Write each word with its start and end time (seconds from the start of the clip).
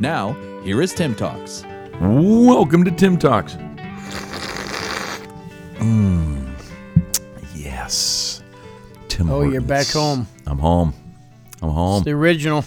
Now, 0.00 0.32
here 0.62 0.80
is 0.82 0.94
Tim 0.94 1.14
Talks. 1.14 1.64
Welcome 2.00 2.84
to 2.84 2.90
Tim 2.90 3.18
Talks. 3.18 3.54
Mm, 5.78 6.50
yes. 7.54 8.42
Tim 9.08 9.30
Oh, 9.30 9.40
you're 9.42 9.60
Hortons. 9.60 9.66
back 9.66 9.86
home. 9.88 10.26
I'm 10.46 10.58
home. 10.58 10.94
I'm 11.62 11.70
home. 11.70 11.96
It's 11.98 12.04
the 12.06 12.12
original. 12.12 12.64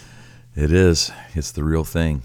It 0.56 0.72
is. 0.72 1.12
It's 1.34 1.52
the 1.52 1.64
real 1.64 1.84
thing. 1.84 2.22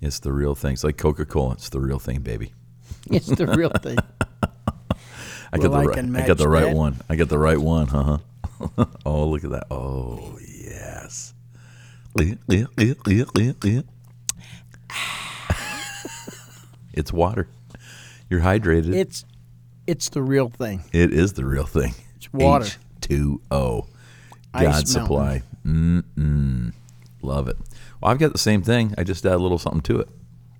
It's 0.00 0.18
the 0.18 0.32
real 0.32 0.54
thing. 0.56 0.72
It's 0.72 0.82
like 0.84 0.96
Coca 0.96 1.24
Cola. 1.24 1.52
It's 1.52 1.68
the 1.68 1.80
real 1.80 1.98
thing, 1.98 2.20
baby. 2.20 2.52
It's 3.10 3.26
the 3.26 3.46
real 3.48 3.70
thing. 3.70 3.98
I 5.52 5.58
got 5.58 5.70
Well, 5.70 5.74
I 5.74 5.82
the 5.82 5.88
right. 5.88 5.94
can 5.96 6.16
I 6.16 6.26
got 6.26 6.38
the 6.38 6.48
match 6.48 6.52
right 6.62 6.64
that. 6.66 6.76
one. 6.76 6.96
I 7.08 7.16
got 7.16 7.28
the 7.28 7.38
right 7.38 7.58
one. 7.58 7.86
Huh? 7.88 8.18
oh, 9.06 9.26
look 9.28 9.42
at 9.44 9.50
that. 9.50 9.66
Oh, 9.70 10.38
yes. 10.40 11.34
It's 16.92 17.12
water. 17.12 17.48
You're 18.28 18.40
hydrated. 18.40 18.94
It's 18.94 19.24
it's 19.86 20.08
the 20.08 20.22
real 20.22 20.48
thing. 20.48 20.84
It 20.92 21.12
is 21.12 21.32
the 21.34 21.44
real 21.44 21.66
thing. 21.66 21.94
It's 22.16 22.32
water. 22.32 22.66
H2O. 23.00 23.86
Ice 24.54 24.64
God 24.64 24.88
supply. 24.88 25.42
Mm-mm. 25.66 26.72
Love 27.22 27.48
it. 27.48 27.56
Well, 28.00 28.10
I've 28.10 28.18
got 28.18 28.32
the 28.32 28.38
same 28.38 28.62
thing. 28.62 28.94
I 28.98 29.04
just 29.04 29.24
add 29.26 29.34
a 29.34 29.38
little 29.38 29.58
something 29.58 29.82
to 29.82 30.00
it. 30.00 30.08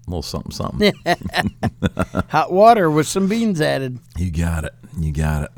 A 0.07 0.11
little 0.11 0.23
something, 0.23 0.51
something. 0.51 0.93
Hot 2.29 2.53
water 2.53 2.91
with 2.91 3.07
some 3.07 3.29
beans 3.29 3.61
added. 3.61 3.99
you 4.17 4.31
got 4.31 4.65
it. 4.65 4.75
You 4.99 5.13
got 5.13 5.45
it. 5.45 5.51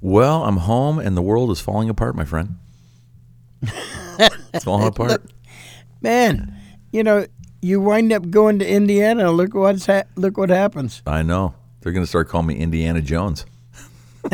Well, 0.00 0.44
I'm 0.44 0.58
home 0.58 0.98
and 0.98 1.16
the 1.16 1.22
world 1.22 1.50
is 1.50 1.60
falling 1.60 1.88
apart, 1.88 2.16
my 2.16 2.24
friend. 2.24 2.56
it's 3.62 4.64
falling 4.64 4.86
apart. 4.86 5.22
Man, 6.00 6.56
you 6.92 7.02
know, 7.02 7.26
you 7.62 7.80
wind 7.80 8.12
up 8.12 8.30
going 8.30 8.58
to 8.60 8.68
Indiana. 8.68 9.30
Look 9.30 9.54
what's 9.54 9.86
ha- 9.86 10.04
look 10.16 10.36
what 10.36 10.50
happens. 10.50 11.02
I 11.06 11.22
know. 11.22 11.54
They're 11.80 11.92
going 11.92 12.02
to 12.04 12.08
start 12.08 12.28
calling 12.28 12.46
me 12.48 12.56
Indiana 12.56 13.00
Jones. 13.00 13.44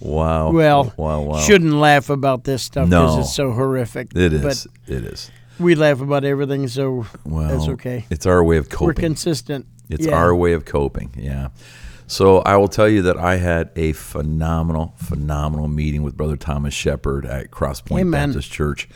wow. 0.00 0.50
Well, 0.50 0.92
wow, 0.96 1.20
wow. 1.22 1.40
shouldn't 1.40 1.74
laugh 1.74 2.10
about 2.10 2.44
this 2.44 2.62
stuff 2.62 2.88
because 2.88 3.14
No. 3.16 3.20
it's 3.20 3.34
so 3.34 3.52
horrific. 3.52 4.14
it 4.14 4.32
is. 4.32 4.42
But 4.86 4.92
it 4.94 5.04
is. 5.04 5.30
we 5.58 5.74
laugh 5.74 6.00
about 6.00 6.24
everything, 6.24 6.68
so 6.68 7.06
Well, 7.24 7.48
that's 7.48 7.68
okay. 7.68 8.04
It's 8.10 8.26
our 8.26 8.42
way 8.44 8.56
of 8.56 8.68
coping. 8.68 8.86
We're 8.88 8.94
consistent. 8.94 9.66
It's 9.88 10.06
Yeah. 10.06 10.14
our 10.14 10.34
way 10.34 10.52
of 10.52 10.64
coping. 10.64 11.10
Yeah. 11.16 11.48
So 12.08 12.38
I 12.38 12.56
will 12.56 12.68
tell 12.68 12.88
you 12.88 13.02
that 13.02 13.18
I 13.18 13.36
had 13.36 13.70
a 13.76 13.92
phenomenal, 13.92 14.94
phenomenal 14.96 15.68
meeting 15.68 16.02
with 16.02 16.16
Brother 16.16 16.38
Thomas 16.38 16.72
Shepard 16.72 17.26
at 17.26 17.50
Cross 17.50 17.82
Point 17.82 18.00
Amen. 18.00 18.30
Baptist 18.30 18.50
Church, 18.50 18.88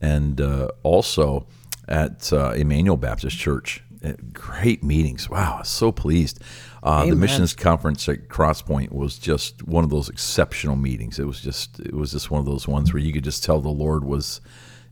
and 0.00 0.40
uh, 0.40 0.68
also 0.82 1.46
at 1.86 2.32
uh, 2.32 2.50
Emmanuel 2.50 2.96
Baptist 2.96 3.38
Church. 3.38 3.84
Uh, 4.04 4.14
Great 4.32 4.82
meetings. 4.82 5.30
Wow, 5.30 5.62
so 5.62 5.92
pleased. 5.92 6.42
Uh, 6.82 7.06
the 7.06 7.14
missions 7.14 7.54
conference 7.54 8.08
at 8.08 8.28
Cross 8.28 8.62
Point 8.62 8.92
was 8.92 9.16
just 9.16 9.62
one 9.62 9.84
of 9.84 9.90
those 9.90 10.08
exceptional 10.08 10.74
meetings. 10.74 11.20
It 11.20 11.24
was 11.24 11.40
just, 11.40 11.78
it 11.78 11.94
was 11.94 12.10
just 12.10 12.32
one 12.32 12.40
of 12.40 12.46
those 12.46 12.66
ones 12.66 12.92
where 12.92 13.02
you 13.02 13.12
could 13.12 13.24
just 13.24 13.44
tell 13.44 13.60
the 13.60 13.68
Lord 13.68 14.04
was 14.04 14.40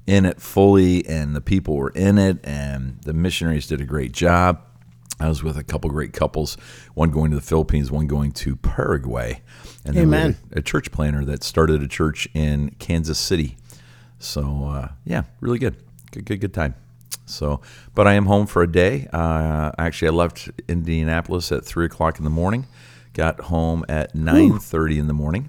in 0.06 0.26
it 0.26 0.40
fully, 0.40 1.04
and 1.08 1.34
the 1.34 1.40
people 1.40 1.74
were 1.74 1.90
in 1.90 2.18
it, 2.18 2.38
and 2.44 3.00
the 3.02 3.12
missionaries 3.12 3.66
did 3.66 3.80
a 3.80 3.84
great 3.84 4.12
job. 4.12 4.60
I 5.24 5.28
was 5.28 5.42
with 5.42 5.56
a 5.56 5.64
couple 5.64 5.88
great 5.88 6.12
couples, 6.12 6.56
one 6.92 7.10
going 7.10 7.30
to 7.30 7.36
the 7.36 7.42
Philippines, 7.42 7.90
one 7.90 8.06
going 8.06 8.30
to 8.32 8.56
Paraguay, 8.56 9.40
and 9.82 9.94
we 9.94 10.02
Amen. 10.02 10.36
a, 10.52 10.58
a 10.58 10.62
church 10.62 10.92
planner 10.92 11.24
that 11.24 11.42
started 11.42 11.82
a 11.82 11.88
church 11.88 12.28
in 12.34 12.70
Kansas 12.78 13.18
City. 13.18 13.56
So 14.18 14.66
uh, 14.66 14.88
yeah, 15.06 15.22
really 15.40 15.58
good, 15.58 15.76
good, 16.12 16.26
good, 16.26 16.40
good 16.42 16.52
time. 16.52 16.74
So, 17.24 17.62
but 17.94 18.06
I 18.06 18.12
am 18.12 18.26
home 18.26 18.46
for 18.46 18.62
a 18.62 18.70
day. 18.70 19.08
Uh, 19.14 19.72
actually, 19.78 20.08
I 20.08 20.10
left 20.10 20.50
Indianapolis 20.68 21.50
at 21.52 21.64
three 21.64 21.86
o'clock 21.86 22.18
in 22.18 22.24
the 22.24 22.30
morning. 22.30 22.66
Got 23.14 23.40
home 23.40 23.82
at 23.88 24.14
nine 24.14 24.58
thirty 24.58 24.98
in 24.98 25.06
the 25.06 25.14
morning. 25.14 25.48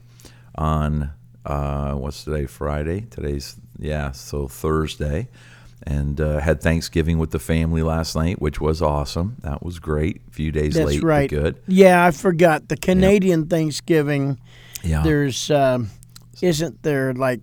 On 0.55 1.11
uh, 1.45 1.95
what's 1.95 2.23
today? 2.23 2.45
Friday. 2.45 3.07
Today's 3.09 3.57
yeah, 3.77 4.11
so 4.11 4.47
Thursday 4.47 5.27
and 5.85 6.19
uh, 6.19 6.39
had 6.39 6.61
Thanksgiving 6.61 7.17
with 7.19 7.31
the 7.31 7.39
family 7.39 7.81
last 7.83 8.15
night, 8.15 8.41
which 8.41 8.59
was 8.59 8.81
awesome. 8.81 9.37
That 9.41 9.63
was 9.63 9.79
great. 9.79 10.21
A 10.27 10.31
few 10.31 10.51
days 10.51 10.73
That's 10.73 10.87
late, 10.87 11.03
right. 11.03 11.29
but 11.29 11.35
good. 11.43 11.61
Yeah, 11.67 12.05
I 12.05 12.11
forgot 12.11 12.67
the 12.69 12.77
Canadian 12.77 13.47
Thanksgiving. 13.47 14.39
Yeah, 14.83 15.03
There's 15.03 15.49
um, 15.51 15.89
isn't 16.41 16.83
there 16.83 17.13
like 17.13 17.41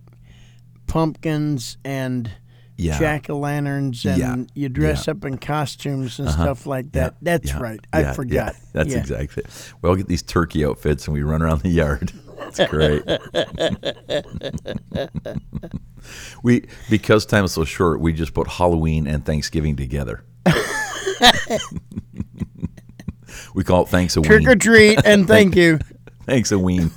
pumpkins 0.87 1.77
and 1.83 2.29
yeah, 2.75 2.97
jack 2.99 3.29
o' 3.29 3.37
lanterns 3.37 4.05
and 4.05 4.17
Yeah. 4.17 4.35
you 4.55 4.69
dress 4.69 5.07
Yeah. 5.07 5.11
up 5.11 5.25
in 5.25 5.37
costumes 5.37 6.19
and 6.19 6.27
Uh-huh. 6.27 6.43
stuff 6.43 6.65
like 6.65 6.91
that. 6.93 7.15
That's 7.21 7.53
right. 7.55 7.79
I 7.93 8.13
forgot. 8.13 8.53
Yeah. 8.55 8.59
That's 8.73 8.93
exactly 8.93 9.43
it. 9.43 9.73
We 9.81 9.89
all 9.89 9.95
get 9.95 10.07
these 10.07 10.23
turkey 10.23 10.65
outfits 10.65 11.07
and 11.07 11.13
we 11.13 11.21
run 11.23 11.41
around 11.41 11.61
the 11.61 11.69
yard. 11.69 12.11
It's 12.55 12.69
great. 12.69 13.01
we 16.43 16.65
because 16.89 17.25
time 17.25 17.45
is 17.45 17.51
so 17.53 17.63
short, 17.65 17.99
we 17.99 18.13
just 18.13 18.33
put 18.33 18.47
Halloween 18.47 19.07
and 19.07 19.25
Thanksgiving 19.25 19.75
together. 19.75 20.23
we 23.55 23.63
call 23.63 23.83
it 23.83 23.89
thanks 23.89 24.15
a 24.17 24.21
ween. 24.21 24.29
Trick 24.29 24.47
or 24.47 24.55
treat 24.55 24.99
and 25.05 25.27
thank 25.33 25.55
you. 25.55 25.79
Thanks 26.25 26.51
a 26.51 26.59
ween. 26.59 26.91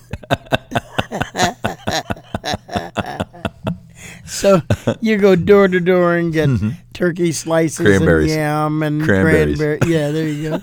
So 4.25 4.61
you 5.01 5.17
go 5.19 5.37
door 5.37 5.69
to 5.69 5.79
door 5.81 6.17
and 6.17 6.33
get 6.33 6.49
turkey 6.93 7.33
slices 7.33 7.79
Mm-hmm. 7.79 7.87
Cranberries. 7.97 8.33
and 8.33 8.41
yam 8.41 8.83
and 8.83 9.03
Cranberries. 9.03 9.59
cranberry. 9.59 9.79
Yeah, 9.93 10.11
there 10.11 10.29
you 10.29 10.51
go. 10.51 10.59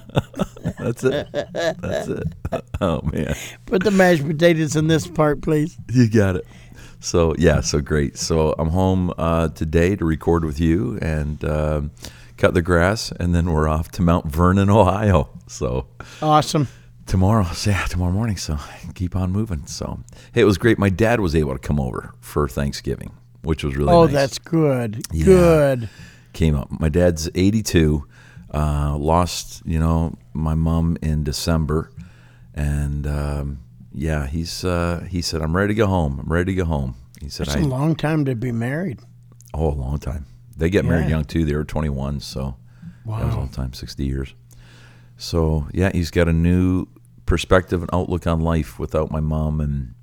That's 0.83 1.03
it. 1.03 1.27
That's 1.31 2.07
it. 2.07 2.23
Oh 2.81 3.01
man. 3.11 3.33
Put 3.65 3.83
the 3.83 3.91
mashed 3.91 4.25
potatoes 4.27 4.75
in 4.75 4.87
this 4.87 5.07
part, 5.07 5.41
please. 5.41 5.77
You 5.91 6.09
got 6.09 6.35
it. 6.35 6.45
So 6.99 7.33
yeah, 7.37 7.61
so 7.61 7.79
great. 7.81 8.17
So 8.17 8.53
I'm 8.59 8.69
home 8.69 9.11
uh, 9.17 9.47
today 9.49 9.95
to 9.95 10.05
record 10.05 10.45
with 10.45 10.59
you 10.59 10.97
and 11.01 11.43
um, 11.45 11.91
cut 12.37 12.53
the 12.53 12.61
grass, 12.61 13.11
and 13.11 13.33
then 13.33 13.51
we're 13.51 13.67
off 13.67 13.89
to 13.91 14.01
Mount 14.01 14.25
Vernon, 14.27 14.69
Ohio. 14.69 15.29
So 15.47 15.87
Awesome. 16.21 16.67
tomorrow, 17.07 17.45
so 17.53 17.71
yeah, 17.71 17.85
tomorrow 17.85 18.11
morning. 18.11 18.37
So 18.37 18.57
keep 18.95 19.15
on 19.15 19.31
moving. 19.31 19.65
So 19.65 19.99
hey, 20.33 20.41
it 20.41 20.45
was 20.45 20.57
great. 20.57 20.77
My 20.77 20.89
dad 20.89 21.19
was 21.21 21.35
able 21.35 21.53
to 21.53 21.59
come 21.59 21.79
over 21.79 22.13
for 22.21 22.47
Thanksgiving, 22.47 23.11
which 23.43 23.63
was 23.63 23.75
really 23.75 23.91
Oh, 23.91 24.03
nice. 24.05 24.13
that's 24.13 24.39
good. 24.39 25.01
Yeah. 25.11 25.25
Good. 25.25 25.89
came 26.33 26.55
up. 26.55 26.69
My 26.79 26.89
dad's 26.89 27.29
82. 27.33 28.05
Uh, 28.53 28.95
lost, 28.97 29.63
you 29.65 29.79
know, 29.79 30.13
my 30.33 30.55
mom 30.55 30.97
in 31.01 31.23
December, 31.23 31.91
and 32.53 33.05
um, 33.07 33.59
yeah, 33.93 34.27
he's 34.27 34.63
uh, 34.65 35.05
he 35.09 35.21
said, 35.21 35.41
"I'm 35.41 35.55
ready 35.55 35.73
to 35.73 35.77
go 35.77 35.87
home. 35.87 36.19
I'm 36.21 36.31
ready 36.31 36.51
to 36.53 36.55
go 36.55 36.65
home." 36.65 36.95
He 37.21 37.29
said, 37.29 37.47
It's 37.47 37.55
"I 37.55 37.59
a 37.59 37.65
long 37.65 37.95
time 37.95 38.25
to 38.25 38.35
be 38.35 38.51
married. 38.51 38.99
oh, 39.53 39.69
a 39.69 39.73
long 39.75 39.97
time. 39.99 40.25
They 40.57 40.69
get 40.69 40.85
married 40.85 41.09
young 41.09 41.23
too. 41.25 41.45
They 41.45 41.55
were 41.55 41.63
21, 41.63 42.19
so 42.19 42.55
that 43.05 43.25
was 43.25 43.33
a 43.33 43.37
Wow. 43.37 43.37
long 43.37 43.49
time, 43.49 43.73
60 43.73 44.05
years. 44.05 44.35
So 45.17 45.67
yeah, 45.73 45.91
he's 45.93 46.11
got 46.11 46.27
a 46.27 46.33
new 46.33 46.87
perspective 47.25 47.81
and 47.81 47.89
outlook 47.93 48.27
on 48.27 48.39
life 48.41 48.77
without 48.79 49.09
my 49.11 49.19
mom, 49.19 49.59
and 49.61 49.93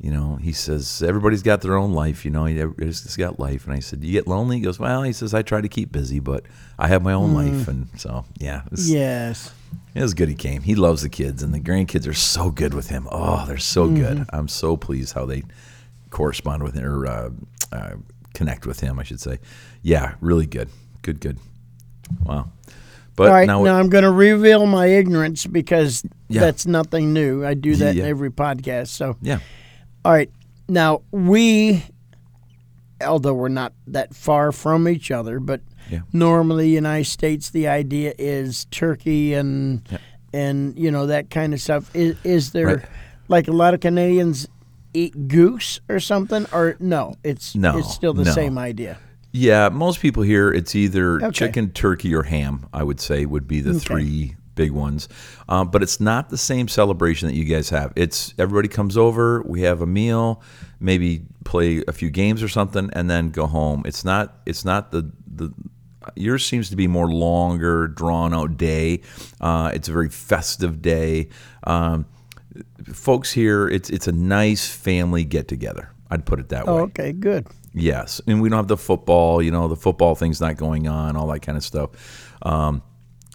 you 0.00 0.10
know, 0.10 0.36
he 0.36 0.52
says 0.52 1.02
everybody's 1.02 1.42
got 1.42 1.62
their 1.62 1.76
own 1.76 1.92
life. 1.92 2.24
You 2.24 2.30
know, 2.30 2.44
everybody's 2.46 3.02
just 3.02 3.16
got 3.18 3.38
life. 3.40 3.64
And 3.64 3.72
I 3.74 3.80
said, 3.80 4.04
"You 4.04 4.12
get 4.12 4.26
lonely?" 4.26 4.56
He 4.56 4.62
goes, 4.62 4.78
"Well," 4.78 5.02
he 5.02 5.12
says, 5.12 5.32
"I 5.34 5.42
try 5.42 5.60
to 5.60 5.68
keep 5.68 5.90
busy, 5.90 6.20
but 6.20 6.44
I 6.78 6.88
have 6.88 7.02
my 7.02 7.12
own 7.14 7.32
life." 7.34 7.66
And 7.68 7.88
so 7.96 8.24
yeah, 8.38 8.62
was, 8.70 8.90
Yes. 8.90 9.52
it 9.94 10.02
was 10.02 10.12
good. 10.14 10.28
He 10.28 10.34
came. 10.34 10.62
He 10.62 10.74
loves 10.74 11.02
the 11.02 11.08
kids, 11.08 11.42
and 11.42 11.54
the 11.54 11.60
grandkids 11.60 12.06
are 12.06 12.12
so 12.14 12.50
good 12.50 12.74
with 12.74 12.88
him. 12.88 13.08
Oh, 13.10 13.44
they're 13.46 13.56
so 13.58 13.88
good. 13.88 14.26
I'm 14.32 14.48
so 14.48 14.76
pleased 14.76 15.14
how 15.14 15.24
they 15.24 15.42
correspond 16.10 16.62
with 16.62 16.74
him 16.74 16.84
or 16.84 17.06
uh, 17.06 17.30
uh, 17.72 17.92
connect 18.34 18.66
with 18.66 18.80
him. 18.80 18.98
I 18.98 19.02
should 19.02 19.20
say. 19.20 19.38
Yeah, 19.82 20.14
really 20.20 20.46
good. 20.46 20.68
Good, 21.02 21.20
good. 21.20 21.38
Wow. 22.24 22.50
But 23.16 23.28
All 23.28 23.32
right, 23.34 23.46
now, 23.46 23.62
now, 23.64 23.78
I'm 23.78 23.88
going 23.88 24.04
to 24.04 24.10
reveal 24.10 24.66
my 24.66 24.86
ignorance 24.88 25.46
because 25.46 26.02
Yeah. 26.28 26.42
that's 26.42 26.66
nothing 26.66 27.14
new. 27.14 27.46
I 27.46 27.54
do 27.54 27.74
that 27.76 27.94
Yeah. 27.94 28.04
in 28.04 28.10
every 28.10 28.30
podcast. 28.30 28.88
So, 28.88 29.16
yeah, 29.22 29.38
all 30.06 30.12
right, 30.12 30.30
now 30.68 31.02
we 31.10 31.82
although 33.04 33.34
we're 33.34 33.48
not 33.48 33.72
that 33.88 34.14
far 34.14 34.52
from 34.52 34.88
each 34.88 35.10
other, 35.10 35.38
but 35.40 35.60
Yeah. 35.90 36.00
normally 36.12 36.68
United 36.70 37.04
States, 37.06 37.50
the 37.50 37.68
idea 37.68 38.14
is 38.18 38.64
turkey 38.66 39.34
and 39.34 39.82
and 40.32 40.78
you 40.78 40.90
know 40.90 41.06
that 41.06 41.28
kind 41.30 41.52
of 41.54 41.60
stuff. 41.60 41.90
Is, 41.94 42.16
is 42.24 42.52
there 42.52 42.66
Right. 42.66 42.84
like 43.28 43.48
a 43.48 43.52
lot 43.52 43.74
of 43.74 43.80
Canadians 43.80 44.48
eat 44.94 45.28
goose 45.28 45.80
or 45.88 45.98
something, 46.00 46.46
or 46.52 46.76
no? 46.80 47.14
It's 47.24 47.54
No, 47.54 47.78
it's 47.78 47.92
still 47.92 48.14
the 48.14 48.24
no. 48.24 48.30
same 48.32 48.56
idea. 48.58 48.98
Yeah, 49.32 49.68
most 49.68 50.00
people 50.00 50.22
here, 50.22 50.50
it's 50.50 50.74
either 50.74 51.16
Okay. 51.16 51.30
chicken, 51.30 51.70
turkey, 51.70 52.14
or 52.14 52.22
ham. 52.22 52.66
I 52.72 52.82
would 52.82 53.00
say 53.00 53.26
would 53.26 53.46
be 53.46 53.60
the 53.60 53.74
three 53.78 54.36
big 54.56 54.72
ones. 54.72 55.08
Um, 55.48 55.70
but 55.70 55.84
it's 55.84 56.00
not 56.00 56.28
the 56.30 56.36
same 56.38 56.66
celebration 56.66 57.28
that 57.28 57.34
you 57.36 57.44
guys 57.44 57.70
have. 57.70 57.92
It's 57.94 58.34
everybody 58.38 58.66
comes 58.66 58.96
over, 58.96 59.42
we 59.46 59.60
have 59.62 59.80
a 59.82 59.86
meal, 59.86 60.42
maybe 60.80 61.22
play 61.44 61.84
a 61.86 61.92
few 61.92 62.10
games 62.10 62.42
or 62.42 62.48
something, 62.48 62.90
and 62.94 63.08
then 63.08 63.30
go 63.30 63.46
home. 63.46 63.82
It's 63.86 64.04
not. 64.04 64.38
It's 64.44 64.64
not 64.64 64.90
the 64.90 65.12
the. 65.32 65.54
Yours 66.14 66.46
seems 66.46 66.70
to 66.70 66.76
be 66.76 66.86
more 66.86 67.10
longer, 67.12 67.88
drawn 67.88 68.32
out 68.32 68.56
day. 68.56 69.02
Uh, 69.40 69.72
it's 69.74 69.88
a 69.88 69.92
very 69.92 70.08
festive 70.08 70.80
day. 70.80 71.28
Um, 71.64 72.06
folks 72.92 73.32
here, 73.32 73.68
it's 73.68 73.90
it's 73.90 74.06
a 74.06 74.12
nice 74.12 74.68
family 74.68 75.24
get 75.24 75.48
together. 75.48 75.90
I'd 76.10 76.24
put 76.24 76.38
it 76.38 76.48
that 76.50 76.68
Oh, 76.68 76.76
way. 76.76 76.82
okay, 76.82 77.12
good. 77.12 77.48
Yes, 77.74 78.20
and 78.26 78.40
we 78.40 78.48
don't 78.48 78.56
have 78.58 78.68
the 78.68 78.76
football. 78.76 79.42
You 79.42 79.50
know, 79.50 79.66
the 79.68 79.76
football 79.76 80.14
thing's 80.14 80.40
not 80.40 80.56
going 80.56 80.86
on. 80.88 81.16
All 81.16 81.26
that 81.28 81.40
kind 81.40 81.58
of 81.58 81.64
stuff. 81.64 81.90
Um, 82.42 82.82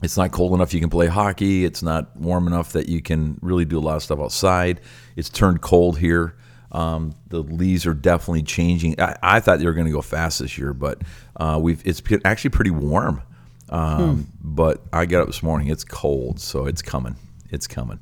it's 0.02 0.18
not 0.18 0.32
cold 0.32 0.54
enough 0.54 0.74
you 0.74 0.80
can 0.80 0.90
play 0.90 1.08
hockey. 1.08 1.66
It's 1.66 1.84
not 1.84 2.16
warm 2.18 2.48
enough 2.48 2.74
that 2.74 2.90
you 2.90 3.02
can 3.02 3.38
really 3.42 3.66
do 3.66 3.78
a 3.78 3.82
lot 3.82 3.96
of 3.96 4.04
stuff 4.04 4.20
outside. 4.20 4.82
It's 5.16 5.30
turned 5.30 5.62
cold 5.62 6.00
here. 6.00 6.36
Um, 6.72 7.14
the 7.28 7.44
leaves 7.44 7.86
are 7.86 7.94
definitely 7.94 8.44
changing. 8.44 9.00
I, 9.00 9.18
I 9.22 9.40
thought 9.42 9.60
they 9.60 9.66
were 9.66 9.74
going 9.74 9.88
to 9.88 9.92
go 9.92 10.02
fast 10.02 10.40
this 10.40 10.58
year, 10.58 10.74
but 10.74 11.02
uh, 11.36 11.60
we've 11.62 11.86
it's 11.86 12.02
actually 12.24 12.52
pretty 12.52 12.72
warm. 12.72 13.22
Um, 13.70 14.28
But 14.42 14.82
I 14.92 15.06
got 15.06 15.22
up 15.22 15.28
this 15.28 15.44
morning. 15.44 15.68
It's 15.68 15.84
cold, 15.84 16.40
so 16.40 16.66
it's 16.66 16.82
coming. 16.82 17.16
It's 17.50 17.68
coming. 17.68 18.00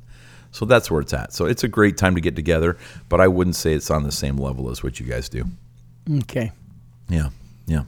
So 0.52 0.64
that's 0.64 0.90
where 0.90 1.00
it's 1.00 1.12
at. 1.12 1.32
So 1.32 1.46
it's 1.46 1.62
a 1.64 1.68
great 1.68 1.96
time 1.96 2.14
to 2.16 2.20
get 2.20 2.34
together, 2.34 2.76
but 3.08 3.20
I 3.20 3.28
wouldn't 3.28 3.56
say 3.56 3.72
it's 3.72 3.90
on 3.90 4.02
the 4.02 4.12
same 4.12 4.36
level 4.36 4.70
as 4.70 4.82
what 4.82 4.98
you 4.98 5.06
guys 5.06 5.28
do. 5.28 5.44
Okay. 6.18 6.50
Yeah, 7.08 7.28
yeah. 7.66 7.84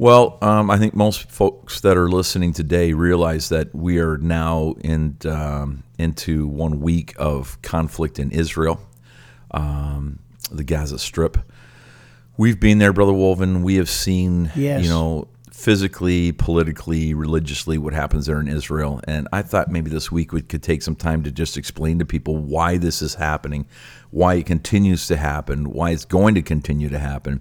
Well, 0.00 0.38
um, 0.42 0.70
I 0.70 0.78
think 0.78 0.94
most 0.94 1.28
folks 1.28 1.80
that 1.80 1.96
are 1.96 2.08
listening 2.08 2.52
today 2.52 2.92
realize 2.92 3.48
that 3.48 3.74
we 3.74 3.98
are 3.98 4.16
now 4.16 4.76
in 4.80 5.16
um, 5.24 5.82
into 5.98 6.46
one 6.46 6.78
week 6.80 7.14
of 7.18 7.60
conflict 7.62 8.20
in 8.20 8.30
Israel, 8.30 8.80
um, 9.50 10.20
the 10.52 10.62
Gaza 10.62 11.00
Strip. 11.00 11.38
We've 12.36 12.60
been 12.60 12.78
there, 12.78 12.92
brother 12.92 13.10
Wolven. 13.10 13.64
We 13.64 13.74
have 13.74 13.90
seen, 13.90 14.52
Yes. 14.54 14.84
you 14.84 14.88
know, 14.88 15.26
physically, 15.52 16.30
politically, 16.30 17.12
religiously, 17.12 17.76
what 17.76 17.92
happens 17.92 18.26
there 18.26 18.38
in 18.38 18.46
Israel. 18.46 19.00
And 19.08 19.26
I 19.32 19.42
thought 19.42 19.68
maybe 19.68 19.90
this 19.90 20.12
week 20.12 20.32
we 20.32 20.42
could 20.42 20.62
take 20.62 20.82
some 20.82 20.94
time 20.94 21.24
to 21.24 21.32
just 21.32 21.56
explain 21.56 21.98
to 21.98 22.04
people 22.04 22.36
why 22.36 22.78
this 22.78 23.02
is 23.02 23.16
happening, 23.16 23.66
why 24.10 24.34
it 24.34 24.46
continues 24.46 25.08
to 25.08 25.16
happen, 25.16 25.72
why 25.72 25.90
it's 25.90 26.04
going 26.04 26.36
to 26.36 26.42
continue 26.42 26.88
to 26.88 27.00
happen. 27.00 27.40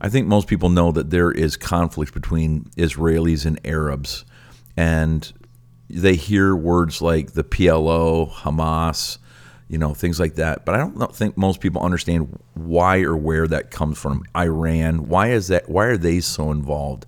I 0.00 0.08
think 0.08 0.26
most 0.26 0.48
people 0.48 0.68
know 0.68 0.92
that 0.92 1.10
there 1.10 1.30
is 1.30 1.56
conflict 1.56 2.14
between 2.14 2.64
Israelis 2.76 3.46
and 3.46 3.58
Arabs, 3.64 4.24
and 4.76 5.32
they 5.88 6.16
hear 6.16 6.54
words 6.56 7.02
like 7.02 7.32
the 7.32 7.44
PLO, 7.44 8.30
Hamas, 8.30 9.18
you 9.68 9.78
know, 9.78 9.94
things 9.94 10.20
like 10.20 10.34
that. 10.34 10.64
But 10.64 10.74
I 10.74 10.78
don't 10.78 11.14
think 11.14 11.36
most 11.36 11.60
people 11.60 11.82
understand 11.82 12.38
why 12.54 13.00
or 13.02 13.16
where 13.16 13.46
that 13.48 13.70
comes 13.70 13.98
from. 13.98 14.24
Iran, 14.36 15.08
why 15.08 15.30
is 15.30 15.48
that? 15.48 15.68
Why 15.68 15.86
are 15.86 15.96
they 15.96 16.20
so 16.20 16.50
involved? 16.50 17.06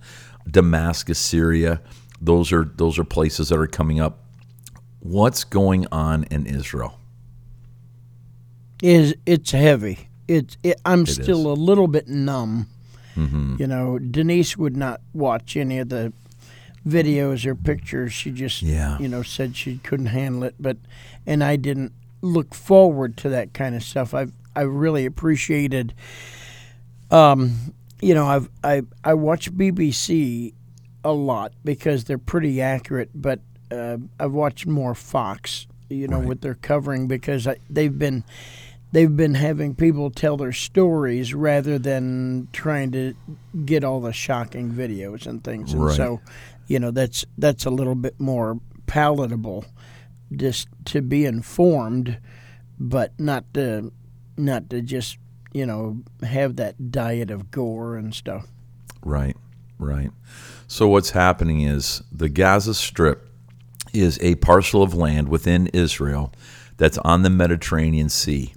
Damascus, 0.50 1.18
Syria, 1.18 1.80
those 2.20 2.52
are 2.52 2.64
those 2.64 2.98
are 2.98 3.04
places 3.04 3.50
that 3.50 3.58
are 3.58 3.66
coming 3.66 4.00
up. 4.00 4.20
What's 5.00 5.44
going 5.44 5.86
on 5.92 6.24
in 6.24 6.46
Israel? 6.46 6.98
is 8.82 9.14
it's 9.26 9.50
heavy. 9.52 10.08
It's 10.28 10.56
it, 10.62 10.80
I'm 10.84 11.06
still 11.06 11.40
is. 11.52 11.58
A 11.58 11.62
little 11.62 11.88
bit 11.88 12.08
numb. 12.08 12.68
You 13.16 13.66
know, 13.66 13.98
Denise 13.98 14.56
would 14.56 14.76
not 14.76 15.00
watch 15.14 15.56
any 15.56 15.78
of 15.78 15.88
the 15.88 16.12
videos 16.86 17.44
or 17.46 17.54
pictures. 17.54 18.12
She 18.12 18.30
just 18.30 18.62
Yeah. 18.62 18.98
you 18.98 19.08
know 19.08 19.22
said 19.22 19.56
she 19.56 19.78
couldn't 19.78 20.06
handle 20.06 20.44
it. 20.44 20.54
But 20.60 20.76
and 21.26 21.42
I 21.42 21.56
didn't 21.56 21.92
look 22.22 22.54
forward 22.54 23.16
to 23.18 23.28
that 23.30 23.52
kind 23.54 23.74
of 23.74 23.82
stuff. 23.82 24.12
I 24.14 24.26
I 24.54 24.62
really 24.62 25.06
appreciated. 25.06 25.94
Um, 27.10 27.72
you 28.00 28.14
know, 28.14 28.26
I've 28.26 28.48
I 28.62 28.82
I 29.04 29.14
watch 29.14 29.52
BBC 29.52 30.52
a 31.04 31.12
lot 31.12 31.52
because 31.64 32.04
they're 32.04 32.18
pretty 32.18 32.60
accurate, 32.60 33.10
but 33.14 33.40
uh, 33.70 33.96
I've 34.18 34.32
watched 34.32 34.66
more 34.66 34.94
Fox. 34.94 35.66
You 35.88 36.08
know, 36.08 36.18
Right. 36.18 36.26
what 36.26 36.40
they're 36.40 36.54
covering 36.56 37.06
because 37.06 37.46
I, 37.46 37.56
they've 37.70 37.96
been 37.96 38.24
they've 38.92 39.16
been 39.16 39.34
having 39.34 39.74
people 39.74 40.10
tell 40.10 40.36
their 40.36 40.52
stories 40.52 41.34
rather 41.34 41.78
than 41.78 42.48
trying 42.52 42.92
to 42.92 43.14
get 43.64 43.84
all 43.84 44.00
the 44.00 44.12
shocking 44.12 44.70
videos 44.70 45.26
and 45.26 45.42
things. 45.42 45.72
And 45.72 45.84
Right. 45.84 45.96
so, 45.96 46.20
you 46.66 46.78
know, 46.78 46.90
that's 46.90 47.24
that's 47.38 47.64
a 47.66 47.70
little 47.70 47.94
bit 47.94 48.18
more 48.18 48.60
palatable 48.86 49.64
just 50.34 50.68
to 50.86 51.02
be 51.02 51.24
informed, 51.24 52.18
but 52.78 53.12
not 53.18 53.52
to 53.54 53.92
not 54.36 54.68
to 54.70 54.82
just 54.82 55.18
you 55.52 55.64
know 55.66 56.02
have 56.22 56.56
that 56.56 56.90
diet 56.90 57.30
of 57.30 57.50
gore 57.50 57.96
and 57.96 58.14
stuff. 58.14 58.46
Right, 59.04 59.36
right. 59.78 60.10
So 60.66 60.88
what's 60.88 61.10
happening 61.10 61.60
is 61.62 62.02
the 62.10 62.28
Gaza 62.28 62.74
Strip 62.74 63.30
is 63.92 64.18
a 64.20 64.34
parcel 64.36 64.82
of 64.82 64.94
land 64.94 65.28
within 65.28 65.68
Israel 65.68 66.32
that's 66.76 66.98
on 66.98 67.22
the 67.22 67.30
Mediterranean 67.30 68.08
Sea. 68.08 68.52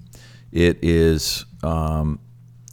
It 0.52 0.80
is 0.82 1.46
um, 1.64 2.20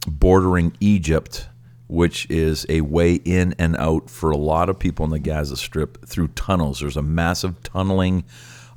bordering 0.07 0.73
Egypt, 0.79 1.47
which 1.87 2.29
is 2.29 2.65
a 2.69 2.81
way 2.81 3.15
in 3.15 3.53
and 3.59 3.75
out 3.77 4.09
for 4.09 4.31
a 4.31 4.37
lot 4.37 4.69
of 4.69 4.79
people 4.79 5.05
in 5.05 5.11
the 5.11 5.19
Gaza 5.19 5.57
Strip 5.57 6.05
through 6.05 6.29
tunnels. 6.29 6.79
There's 6.79 6.97
a 6.97 7.01
massive 7.01 7.61
tunneling 7.63 8.23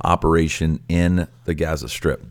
operation 0.05 0.81
in 0.89 1.29
the 1.45 1.55
Gaza 1.55 1.89
Strip. 1.89 2.25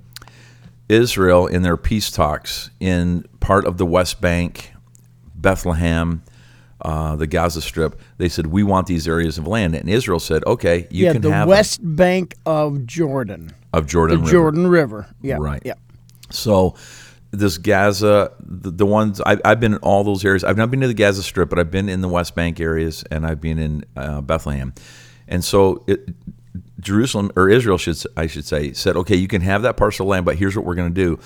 Israel, 0.87 1.45
in 1.45 1.61
their 1.61 1.77
peace 1.77 2.09
talks 2.09 2.71
in 2.79 3.23
part 3.39 3.65
of 3.65 3.77
the 3.77 3.85
West 3.85 4.21
Bank, 4.21 4.71
Bethlehem, 5.35 6.23
uh, 6.81 7.15
the 7.15 7.27
Gaza 7.27 7.61
Strip, 7.61 7.99
they 8.17 8.29
said, 8.29 8.47
We 8.47 8.63
want 8.63 8.87
these 8.87 9.07
areas 9.07 9.37
of 9.37 9.45
land. 9.45 9.75
And 9.75 9.89
Israel 9.89 10.19
said, 10.19 10.43
Okay, 10.45 10.87
you 10.89 11.05
yeah, 11.05 11.13
can 11.13 11.21
the 11.21 11.31
have 11.31 11.41
them." 11.41 11.49
west 11.49 11.79
bank 11.83 12.35
of 12.45 12.85
Jordan, 12.85 13.51
of 13.73 13.85
Jordan 13.85 14.17
the 14.17 14.21
River. 14.23 14.31
Jordan 14.31 14.67
River. 14.67 15.07
Yeah, 15.21 15.37
Right. 15.39 15.61
Yeah. 15.63 15.73
So 16.31 16.75
this 17.31 17.57
Gaza, 17.57 18.31
the, 18.39 18.71
the 18.71 18.85
ones 18.85 19.21
I, 19.25 19.37
I've 19.45 19.59
been 19.59 19.73
in 19.73 19.79
all 19.79 20.03
those 20.03 20.25
areas. 20.25 20.43
I've 20.43 20.57
not 20.57 20.71
been 20.71 20.81
to 20.81 20.87
the 20.87 20.93
Gaza 20.93 21.21
Strip, 21.23 21.49
but 21.49 21.59
I've 21.59 21.71
been 21.71 21.87
in 21.89 22.01
the 22.01 22.07
West 22.09 22.33
Bank 22.35 22.59
areas 22.59 23.03
and 23.11 23.25
I've 23.25 23.39
been 23.41 23.59
in 23.59 23.85
uh, 23.95 24.21
Bethlehem. 24.21 24.73
And 25.27 25.43
so 25.43 25.83
it, 25.87 26.09
Jerusalem 26.79 27.31
or 27.35 27.49
Israel 27.49 27.77
should 27.77 27.97
I 28.17 28.25
should 28.27 28.45
say 28.45 28.73
said, 28.73 28.95
okay, 28.95 29.15
you 29.15 29.27
can 29.27 29.41
have 29.41 29.61
that 29.63 29.77
parcel 29.77 30.05
of 30.05 30.09
land, 30.09 30.25
but 30.25 30.37
here's 30.37 30.55
what 30.55 30.65
we're 30.65 30.75
going 30.75 30.93
to 30.93 31.01
do. 31.03 31.19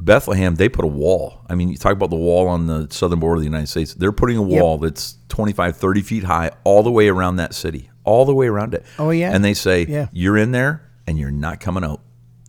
Bethlehem, 0.00 0.54
they 0.54 0.68
put 0.68 0.84
a 0.84 0.88
wall. 0.88 1.40
I 1.48 1.54
mean, 1.54 1.70
you 1.70 1.76
talk 1.76 1.92
about 1.92 2.10
the 2.10 2.16
wall 2.16 2.46
on 2.46 2.66
the 2.66 2.86
southern 2.90 3.18
border 3.18 3.36
of 3.36 3.40
the 3.40 3.46
United 3.46 3.66
States. 3.66 3.94
They're 3.94 4.12
putting 4.12 4.36
a 4.36 4.42
Yep. 4.46 4.62
wall 4.62 4.78
that's 4.78 5.16
25, 5.28 5.76
30 5.76 6.02
feet 6.02 6.24
high 6.24 6.50
all 6.64 6.82
the 6.84 6.90
way 6.92 7.08
around 7.08 7.36
that 7.36 7.52
city, 7.54 7.90
all 8.04 8.24
the 8.24 8.34
way 8.34 8.46
around 8.46 8.74
it. 8.74 8.84
Oh, 8.98 9.10
yeah? 9.10 9.32
And 9.34 9.44
they 9.44 9.54
say, 9.54 9.86
Yeah. 9.88 10.06
you're 10.12 10.36
in 10.36 10.52
there 10.52 10.88
and 11.08 11.18
you're 11.18 11.32
not 11.32 11.58
coming 11.58 11.82
out. 11.82 12.00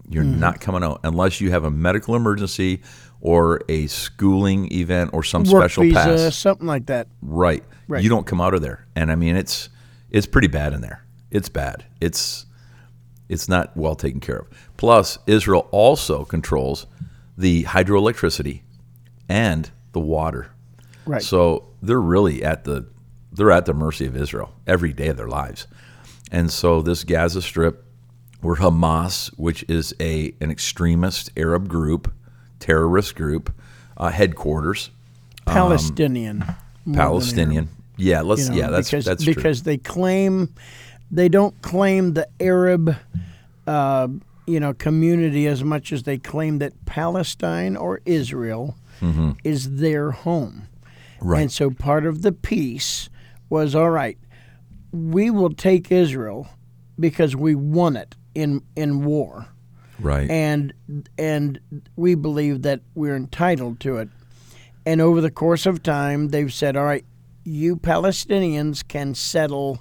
You're 0.10 0.24
Mm-hmm. 0.24 0.40
not 0.40 0.60
coming 0.60 0.84
out 0.84 1.00
unless 1.04 1.40
you 1.40 1.52
have 1.52 1.64
a 1.64 1.70
medical 1.72 2.16
emergency 2.16 2.82
or 3.22 3.62
a 3.70 3.86
schooling 3.88 4.72
event 4.74 5.12
or 5.14 5.24
some 5.24 5.44
Work 5.44 5.64
special 5.64 5.84
visa, 5.84 5.94
pass. 5.96 6.36
something 6.36 6.66
like 6.68 6.88
that. 6.88 7.08
Right. 7.22 7.64
Right. 7.88 8.04
You 8.04 8.10
don't 8.10 8.26
come 8.26 8.42
out 8.42 8.54
of 8.54 8.62
there. 8.62 8.86
And 8.96 9.12
I 9.12 9.16
mean 9.16 9.36
it's 9.36 9.70
it's 10.10 10.26
pretty 10.26 10.48
bad 10.48 10.74
in 10.74 10.82
there. 10.82 11.04
It's 11.30 11.50
bad. 11.50 11.86
It's 12.02 12.46
it's 13.28 13.48
not 13.48 13.76
well 13.78 13.94
taken 13.96 14.20
care 14.20 14.38
of. 14.40 14.48
Plus, 14.78 15.20
Israel 15.28 15.68
also 15.72 16.26
controls 16.26 16.88
the 17.38 17.64
hydroelectricity 17.66 18.62
and 19.30 19.70
the 19.92 20.00
water. 20.00 20.50
Right. 21.06 21.22
So 21.22 21.68
they're 21.84 22.02
really 22.02 22.44
at 22.44 22.64
the 22.64 22.88
they're 23.32 23.52
at 23.52 23.66
the 23.68 23.74
mercy 23.76 24.08
of 24.08 24.16
Israel 24.16 24.52
every 24.66 24.94
day 24.94 25.08
of 25.10 25.18
their 25.18 25.28
lives. 25.28 25.68
And 26.32 26.52
so 26.52 26.82
this 26.82 27.04
Gaza 27.04 27.42
Strip, 27.42 27.84
where 28.42 28.56
Hamas, 28.56 29.28
which 29.38 29.64
is 29.68 29.94
a 30.00 30.34
an 30.40 30.52
extremist 30.52 31.32
Arab 31.36 31.68
group, 31.68 32.14
terrorist 32.60 33.16
group, 33.16 33.54
uh, 33.98 34.10
headquarters, 34.10 34.92
Palestinian. 35.46 36.40
than 36.86 36.96
Palestinian. 36.96 37.70
Yeah, 37.98 38.22
let's. 38.22 38.46
you 38.46 38.52
know, 38.52 38.58
yeah, 38.58 38.68
that's 38.70 38.90
because 38.90 39.06
that's 39.06 39.24
true. 39.24 39.34
because 39.34 39.64
they 39.64 39.78
claim 39.78 40.54
they 41.12 41.30
don't 41.30 41.62
claim 41.62 42.14
the 42.14 42.28
Arab, 42.40 42.96
uh, 43.68 44.08
you 44.46 44.60
know 44.60 44.74
community 44.74 45.48
as 45.48 45.64
much 45.64 45.92
as 45.92 46.04
they 46.04 46.18
claim 46.18 46.60
that 46.60 46.86
Palestine 46.86 47.76
or 47.76 48.02
Israel 48.06 48.76
is 49.44 49.78
their 49.78 50.12
home. 50.12 50.68
Right. 51.22 51.42
And 51.42 51.52
so 51.52 51.72
part 51.72 52.06
of 52.06 52.22
the 52.22 52.32
peace 52.32 53.10
was 53.50 53.76
all 53.76 53.90
right, 53.90 54.18
we 54.92 55.30
will 55.30 55.54
take 55.54 55.92
Israel 55.92 56.48
because 57.00 57.36
we 57.36 57.56
won 57.56 57.96
it 57.96 58.16
in 58.36 58.62
in 58.76 59.04
war. 59.04 59.48
right. 60.00 60.30
And 60.30 60.74
and 61.18 61.60
we 61.96 62.16
believe 62.16 62.62
that 62.64 62.82
we're 62.96 63.16
entitled 63.16 63.80
to 63.82 63.98
it. 63.98 64.10
And 64.86 65.02
over 65.02 65.22
the 65.22 65.32
course 65.32 65.66
of 65.66 65.84
time 65.84 66.30
they've 66.30 66.54
said, 66.54 66.76
All 66.76 66.86
right, 66.86 67.06
you 67.44 67.76
Palestinians 67.76 68.88
can 68.88 69.16
settle 69.16 69.80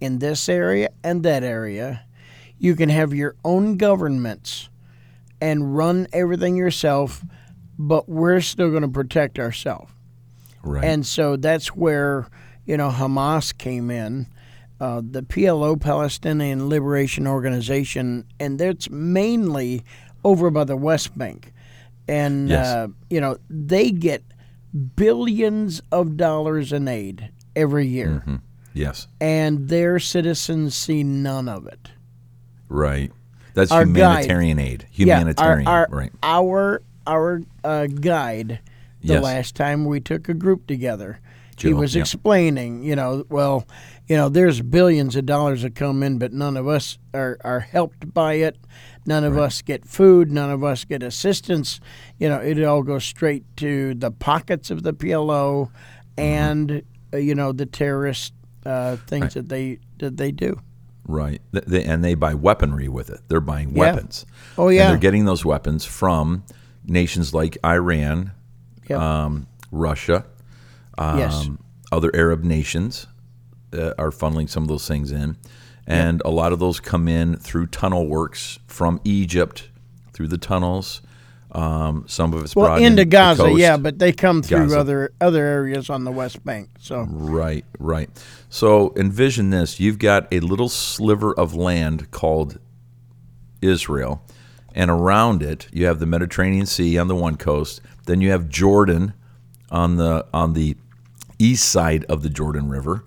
in 0.00 0.18
this 0.18 0.48
area 0.48 0.90
and 1.04 1.22
that 1.22 1.44
area. 1.44 2.04
You 2.58 2.74
can 2.74 2.88
have 2.88 3.14
your 3.14 3.36
own 3.44 3.76
governments 3.76 4.68
and 5.40 5.76
run 5.76 6.06
everything 6.12 6.56
yourself, 6.56 7.24
but 7.78 8.08
we're 8.08 8.40
still 8.40 8.70
going 8.70 8.82
to 8.82 8.88
protect 8.88 9.38
ourselves. 9.38 9.90
right. 10.62 10.84
And 10.84 11.06
so 11.06 11.36
that's 11.36 11.68
where, 11.68 12.28
you 12.66 12.76
know, 12.76 12.90
Hamas 12.90 13.56
came 13.56 13.90
in, 13.90 14.26
uh, 14.80 15.02
the 15.04 15.22
PLO, 15.22 15.78
Palestinian 15.80 16.68
Liberation 16.68 17.26
Organization, 17.26 18.24
and 18.38 18.58
that's 18.58 18.88
mainly 18.90 19.82
over 20.24 20.50
by 20.50 20.64
the 20.64 20.76
West 20.76 21.16
Bank. 21.18 21.52
And, 22.08 22.48
Yes. 22.48 22.66
uh, 22.66 22.88
you 23.08 23.20
know, 23.20 23.36
they 23.48 23.90
get 23.90 24.22
billions 24.96 25.82
of 25.92 26.16
dollars 26.16 26.72
in 26.72 26.88
aid 26.88 27.30
every 27.56 27.86
year, 27.86 28.22
Mm-hmm. 28.26 28.36
yes. 28.74 29.06
and 29.20 29.68
their 29.68 29.98
citizens 29.98 30.74
see 30.74 31.02
none 31.02 31.48
of 31.48 31.66
it. 31.66 31.90
Right. 32.68 33.12
That's 33.54 33.72
Our 33.72 33.84
guide- 33.84 33.96
humanitarian 34.24 34.58
aid. 34.58 34.86
Humanitarian. 34.90 35.64
Yeah, 35.64 35.70
our, 35.70 35.88
our, 35.90 35.96
right. 35.96 36.12
Our 36.22 36.82
our 37.06 37.42
uh, 37.64 37.86
guide 37.86 38.60
the 39.02 39.14
Yes. 39.14 39.22
last 39.22 39.54
time 39.56 39.84
we 39.84 39.98
took 40.00 40.28
a 40.28 40.34
group 40.34 40.66
together, 40.66 41.18
he 41.58 41.72
was 41.74 41.94
yeah. 41.96 42.02
explaining, 42.02 42.82
you 42.84 42.94
know, 42.94 43.24
well, 43.28 43.66
you 44.10 44.16
know, 44.16 44.28
there's 44.28 44.60
billions 44.60 45.14
of 45.14 45.24
dollars 45.24 45.62
that 45.62 45.76
come 45.76 46.02
in, 46.02 46.18
but 46.18 46.32
none 46.32 46.56
of 46.56 46.66
us 46.66 46.98
are, 47.14 47.38
are 47.44 47.60
helped 47.60 48.12
by 48.12 48.34
it. 48.34 48.58
None 49.06 49.22
of 49.22 49.38
us 49.38 49.62
get 49.62 49.86
food. 49.86 50.32
None 50.32 50.50
of 50.50 50.64
us 50.64 50.84
get 50.84 51.04
assistance. 51.04 51.78
You 52.18 52.28
know, 52.28 52.38
it 52.40 52.60
all 52.64 52.82
goes 52.82 53.04
straight 53.04 53.44
to 53.58 53.94
the 53.94 54.10
pockets 54.10 54.68
of 54.72 54.82
the 54.82 54.92
PLO 54.92 55.70
Mm-hmm. 56.16 56.20
and 56.20 56.82
uh, 57.14 57.16
you 57.18 57.34
know 57.36 57.52
the 57.52 57.64
terrorist 57.66 58.34
uh, 58.66 58.96
things 59.06 59.34
that 59.34 59.48
they 59.48 59.78
that 59.98 60.16
they 60.16 60.32
do. 60.32 60.60
Right. 61.06 61.40
Th- 61.52 61.64
they, 61.64 61.84
and 61.84 62.04
they 62.04 62.14
buy 62.14 62.34
weaponry 62.34 62.88
with 62.88 63.10
it. 63.10 63.20
They're 63.28 63.40
buying 63.40 63.70
Yeah. 63.70 63.78
weapons. 63.92 64.26
Oh, 64.58 64.66
And 64.68 64.76
yeah. 64.76 64.88
they're 64.88 64.98
getting 64.98 65.24
those 65.24 65.44
weapons 65.44 65.84
from 65.84 66.42
nations 66.84 67.32
like 67.32 67.56
Iran, 67.64 68.32
Yep. 68.88 68.98
um, 69.00 69.46
Russia, 69.70 70.26
um, 70.98 71.18
Yes. 71.18 71.48
other 71.92 72.10
Arab 72.12 72.42
nations 72.44 73.06
uh, 73.72 73.92
are 73.98 74.10
funneling 74.10 74.48
some 74.48 74.62
of 74.62 74.68
those 74.68 74.86
things 74.88 75.12
in. 75.12 75.36
And 75.86 76.22
a 76.24 76.30
lot 76.30 76.52
of 76.52 76.58
those 76.60 76.78
come 76.78 77.08
in 77.08 77.36
through 77.36 77.66
tunnel 77.68 78.06
works 78.06 78.58
from 78.68 79.00
Egypt, 79.04 79.70
through 80.12 80.28
the 80.28 80.38
tunnels. 80.38 81.02
Um, 81.52 82.04
some 82.06 82.32
of 82.32 82.44
it's 82.44 82.54
Well, 82.54 82.66
brought 82.66 82.82
into 82.82 83.02
in 83.02 83.08
Gaza, 83.08 83.42
coast. 83.42 83.58
yeah, 83.58 83.76
but 83.76 83.98
they 83.98 84.12
come 84.12 84.40
through 84.40 84.66
Gaza. 84.68 84.78
other 84.78 85.12
other 85.20 85.44
areas 85.44 85.90
on 85.90 86.04
the 86.04 86.12
West 86.12 86.44
Bank. 86.44 86.68
So 86.78 87.08
Right, 87.10 87.64
right. 87.80 88.08
So 88.48 88.92
envision 88.94 89.50
this: 89.50 89.80
you've 89.80 89.98
got 89.98 90.28
a 90.32 90.38
little 90.38 90.68
sliver 90.68 91.34
of 91.34 91.54
land 91.56 92.12
called 92.12 92.60
Israel, 93.60 94.22
and 94.76 94.90
around 94.92 95.42
it 95.42 95.66
you 95.72 95.86
have 95.86 95.98
the 95.98 96.06
Mediterranean 96.06 96.66
Sea 96.66 96.98
on 96.98 97.08
the 97.08 97.16
one 97.16 97.36
coast. 97.36 97.80
Then 98.06 98.20
you 98.20 98.30
have 98.30 98.48
Jordan 98.48 99.12
on 99.72 99.96
the 99.96 100.26
on 100.32 100.52
the 100.52 100.76
east 101.40 101.68
side 101.68 102.04
of 102.04 102.22
the 102.22 102.30
Jordan 102.30 102.68
River. 102.68 103.04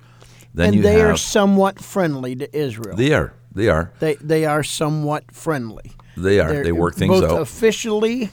Then 0.53 0.75
and 0.75 0.83
they 0.85 0.99
have 0.99 1.11
are 1.11 1.17
somewhat 1.17 1.79
friendly 1.79 2.35
to 2.35 2.57
Israel. 2.57 2.95
they 2.95 3.13
are 3.13 3.33
they 3.53 3.69
are 3.69 3.91
they 3.99 4.15
they 4.15 4.45
are 4.45 4.63
somewhat 4.63 5.31
friendly. 5.31 5.91
they 6.17 6.39
are 6.39 6.49
They're 6.51 6.63
they 6.63 6.71
work 6.71 6.95
things 6.95 7.09
both 7.21 7.31
out. 7.31 7.41
officially 7.41 8.29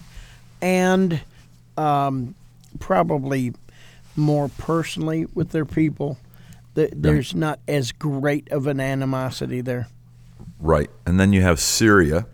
and 0.62 1.20
um, 1.76 2.34
probably 2.78 3.52
more 4.16 4.48
personally 4.58 5.26
with 5.34 5.50
their 5.50 5.64
people. 5.64 6.18
Th- 6.74 6.92
There's 6.94 7.34
not 7.34 7.58
as 7.66 7.92
great 7.92 8.50
of 8.52 8.66
an 8.66 8.80
animosity 8.80 9.60
there. 9.62 9.88
Right. 10.60 10.90
And 11.06 11.18
then 11.18 11.32
you 11.32 11.40
have 11.42 11.58
Syria, 11.58 12.26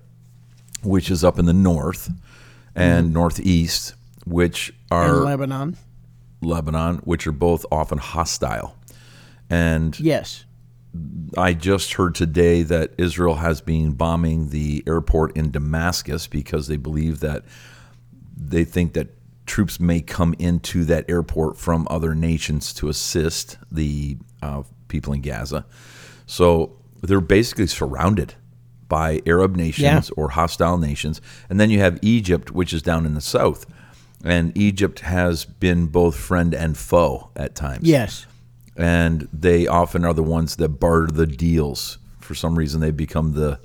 which 0.82 1.10
is 1.10 1.22
up 1.22 1.38
in 1.38 1.44
the 1.46 1.52
north, 1.52 2.10
and 2.74 3.12
northeast, 3.12 3.94
which 4.26 4.74
are 4.90 5.18
In 5.18 5.24
Lebanon, 5.24 5.76
Lebanon, 6.42 6.96
which 7.04 7.26
are 7.26 7.32
both 7.32 7.64
often 7.70 7.98
hostile. 7.98 8.76
And 9.48 9.98
yes, 10.00 10.44
I 11.36 11.52
just 11.52 11.94
heard 11.94 12.14
today 12.14 12.62
that 12.62 12.92
Israel 12.98 13.36
has 13.36 13.60
been 13.60 13.92
bombing 13.92 14.50
the 14.50 14.82
airport 14.86 15.36
in 15.36 15.50
Damascus 15.50 16.26
because 16.26 16.68
they 16.68 16.76
believe 16.76 17.20
that 17.20 17.44
they 18.36 18.64
think 18.64 18.94
that 18.94 19.08
troops 19.46 19.78
may 19.78 20.00
come 20.00 20.34
into 20.38 20.84
that 20.84 21.08
airport 21.08 21.56
from 21.56 21.86
other 21.90 22.14
nations 22.14 22.72
to 22.74 22.88
assist 22.88 23.58
the 23.70 24.16
uh, 24.42 24.62
people 24.88 25.12
in 25.12 25.20
Gaza. 25.20 25.64
So 26.26 26.76
they're 27.02 27.20
basically 27.20 27.68
surrounded 27.68 28.34
by 28.88 29.20
Arab 29.26 29.56
nations 29.56 30.10
or 30.16 30.30
hostile 30.30 30.78
nations. 30.78 31.20
And 31.48 31.58
then 31.60 31.70
you 31.70 31.78
have 31.80 31.98
Egypt, 32.02 32.50
which 32.50 32.72
is 32.72 32.82
down 32.82 33.06
in 33.06 33.14
the 33.14 33.20
south. 33.20 33.66
And 34.24 34.56
Egypt 34.56 35.00
has 35.00 35.44
been 35.44 35.86
both 35.86 36.16
friend 36.16 36.54
and 36.54 36.76
foe 36.76 37.30
at 37.36 37.54
times 37.54 37.86
yes, 37.86 38.26
and 38.76 39.28
they 39.32 39.66
often 39.66 40.04
are 40.04 40.14
the 40.14 40.22
ones 40.22 40.56
that 40.56 40.68
barter 40.68 41.06
the 41.12 41.26
deals. 41.26 41.98
For 42.20 42.34
some 42.34 42.56
reason, 42.58 42.80
they 42.80 42.90
become 42.90 43.32
the, 43.32 43.58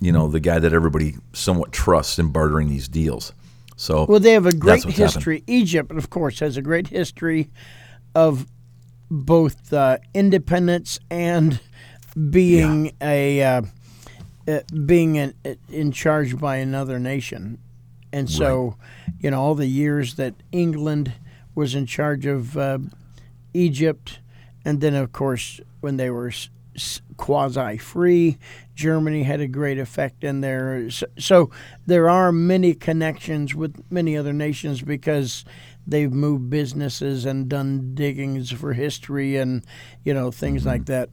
you 0.00 0.12
know, 0.12 0.28
the 0.28 0.40
guy 0.40 0.58
that 0.58 0.72
everybody 0.72 1.16
somewhat 1.32 1.72
trusts 1.72 2.18
in 2.18 2.30
bartering 2.30 2.68
these 2.68 2.88
deals. 2.88 3.32
So, 3.76 4.06
Well, 4.08 4.20
they 4.20 4.32
have 4.32 4.46
a 4.46 4.52
great 4.52 4.84
what's 4.84 4.96
happened. 4.96 5.14
history. 5.14 5.44
Egypt, 5.46 5.90
of 5.90 6.08
course, 6.10 6.38
has 6.40 6.56
a 6.56 6.62
great 6.62 6.88
history 6.88 7.50
of 8.14 8.46
both 9.10 9.72
uh, 9.72 9.98
independence 10.14 11.00
and 11.10 11.60
being 12.30 12.92
a 13.00 13.42
uh, 13.42 13.62
uh, 14.46 14.60
being 14.86 15.16
in, 15.16 15.34
in 15.68 15.90
charge 15.90 16.38
by 16.38 16.56
another 16.56 16.98
nation. 17.00 17.58
And 18.12 18.30
so, 18.30 18.76
you 19.18 19.30
know, 19.32 19.40
all 19.40 19.56
the 19.56 19.66
years 19.66 20.14
that 20.14 20.34
England 20.52 21.12
was 21.56 21.74
in 21.74 21.86
charge 21.86 22.26
of 22.26 22.56
uh, 22.56 22.78
Egypt, 23.54 24.20
and 24.64 24.80
then 24.80 24.94
of 24.94 25.12
course 25.12 25.60
when 25.80 25.96
they 25.96 26.10
were 26.10 26.28
s- 26.28 27.00
quasi-free, 27.16 28.38
Germany 28.74 29.22
had 29.22 29.40
a 29.40 29.46
great 29.46 29.78
effect 29.78 30.24
in 30.24 30.40
there. 30.40 30.90
So, 30.90 31.06
so 31.18 31.50
there 31.86 32.08
are 32.08 32.32
many 32.32 32.74
connections 32.74 33.54
with 33.54 33.82
many 33.90 34.16
other 34.16 34.32
nations 34.32 34.82
because 34.82 35.44
they've 35.86 36.12
moved 36.12 36.50
businesses 36.50 37.24
and 37.24 37.48
done 37.48 37.94
diggings 37.94 38.50
for 38.50 38.72
history 38.72 39.36
and 39.36 39.64
you 40.04 40.14
know 40.14 40.30
things 40.30 40.62
mm-hmm. 40.62 40.70
like 40.70 40.86
that. 40.86 41.10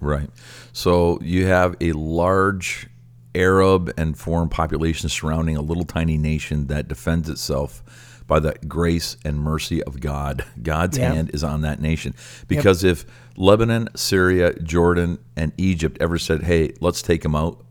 right. 0.00 0.30
So 0.72 1.18
you 1.22 1.46
have 1.46 1.76
a 1.80 1.92
large 1.92 2.88
Arab 3.34 3.92
and 3.96 4.16
foreign 4.16 4.48
population 4.48 5.08
surrounding 5.08 5.56
a 5.56 5.62
little 5.62 5.84
tiny 5.84 6.16
nation 6.16 6.68
that 6.68 6.86
defends 6.86 7.28
itself 7.28 8.13
by 8.26 8.40
the 8.40 8.54
grace 8.66 9.16
and 9.24 9.38
mercy 9.38 9.82
of 9.82 10.00
God. 10.00 10.44
God's 10.62 10.96
hand 11.12 11.30
is 11.34 11.44
on 11.44 11.60
that 11.62 11.80
nation. 11.80 12.14
Because 12.48 12.82
if 12.84 13.04
Lebanon, 13.36 13.88
Syria, 13.96 14.54
Jordan, 14.60 15.18
and 15.36 15.52
Egypt 15.58 15.98
ever 16.00 16.18
said, 16.18 16.42
hey, 16.44 16.72
let's 16.80 17.02
take 17.02 17.22
them 17.22 17.34
out, 17.34 17.64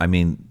I 0.00 0.06
mean, 0.06 0.48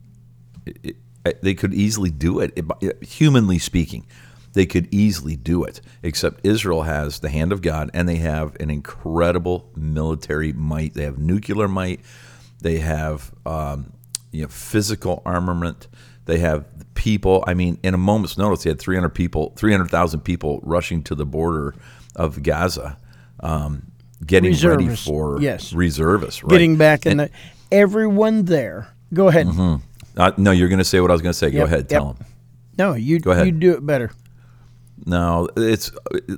it, 0.65 0.95
it, 1.25 1.41
they 1.41 1.53
could 1.53 1.73
easily 1.73 2.09
do 2.11 2.39
it. 2.39 2.53
It- 2.55 3.03
Humanly 3.03 3.59
speaking, 3.59 4.05
they 4.53 4.65
could 4.65 4.87
easily 4.93 5.35
do 5.35 5.63
it. 5.65 5.81
Except 6.01 6.45
Israel 6.45 6.83
has 6.83 7.19
the 7.19 7.29
hand 7.29 7.51
of 7.51 7.61
God, 7.61 7.91
and 7.93 8.07
they 8.07 8.15
have 8.17 8.55
an 8.61 8.69
incredible 8.69 9.69
military 9.75 10.53
might. 10.53 10.93
They 10.93 11.03
have 11.03 11.17
nuclear 11.17 11.67
might. 11.67 11.99
They 12.61 12.77
have 12.79 13.33
um, 13.45 13.91
you 14.31 14.43
know 14.43 14.47
physical 14.47 15.21
armament. 15.25 15.87
They 16.25 16.39
have 16.39 16.65
people. 16.95 17.43
I 17.47 17.53
mean, 17.53 17.77
in 17.83 17.93
a 17.93 17.97
moment's 17.97 18.37
notice, 18.37 18.63
they 18.63 18.69
had 18.71 18.79
300 18.79 19.09
people, 19.09 19.53
300,000 19.57 20.21
people 20.21 20.59
rushing 20.63 21.03
to 21.03 21.15
the 21.15 21.25
border 21.25 21.75
of 22.15 22.41
Gaza, 22.43 22.97
um, 23.41 23.91
getting 24.25 24.53
ready 24.67 24.95
for 24.95 25.39
yes. 25.41 25.71
reservists, 25.73 26.43
right? 26.43 26.49
Getting 26.49 26.77
back 26.77 27.05
in 27.05 27.19
And- 27.19 27.29
the 27.29 27.29
everyone 27.71 28.45
there. 28.45 28.87
Go 29.13 29.27
ahead. 29.27 29.47
uh, 30.17 30.31
no, 30.37 30.51
you're 30.51 30.69
going 30.69 30.79
to 30.79 30.83
say 30.85 30.99
what 30.99 31.11
I 31.11 31.13
was 31.13 31.21
going 31.21 31.33
to 31.33 31.37
say. 31.37 31.51
Go 31.51 31.59
Yep, 31.59 31.67
ahead, 31.67 31.79
yep. 31.81 31.87
tell 31.89 32.13
them. 32.13 32.25
No, 32.77 32.93
you 32.93 33.19
Go 33.19 33.31
ahead. 33.31 33.45
you 33.45 33.51
do 33.53 33.73
it 33.73 33.85
better. 33.85 34.11
No, 35.05 35.47
it's 35.55 35.91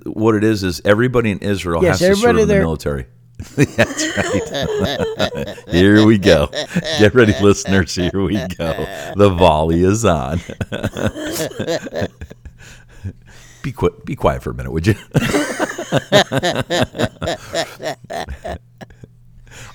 what 0.06 0.36
it 0.36 0.44
is. 0.44 0.64
Is 0.64 0.82
everybody 0.84 1.32
in 1.32 1.40
Israel 1.40 1.82
Yes, 1.84 2.00
has 2.00 2.10
to 2.10 2.16
serve 2.28 2.38
in 2.38 2.48
the 2.48 2.56
military? 2.56 3.06
That's 3.56 4.18
right. 4.18 5.58
here 5.70 6.06
we 6.06 6.18
go. 6.18 6.48
Get 6.98 7.14
ready, 7.14 7.34
listeners. 7.40 7.94
Here 7.94 8.10
we 8.14 8.38
go. 8.48 8.74
The 9.16 9.30
volley 9.30 9.84
is 9.84 10.06
on. 10.06 10.40
be 13.62 13.72
quiet. 13.72 14.06
Be 14.06 14.16
quiet 14.16 14.42
for 14.42 14.50
a 14.50 14.54
minute, 14.56 14.72
would 14.72 14.88
you? 14.88 14.96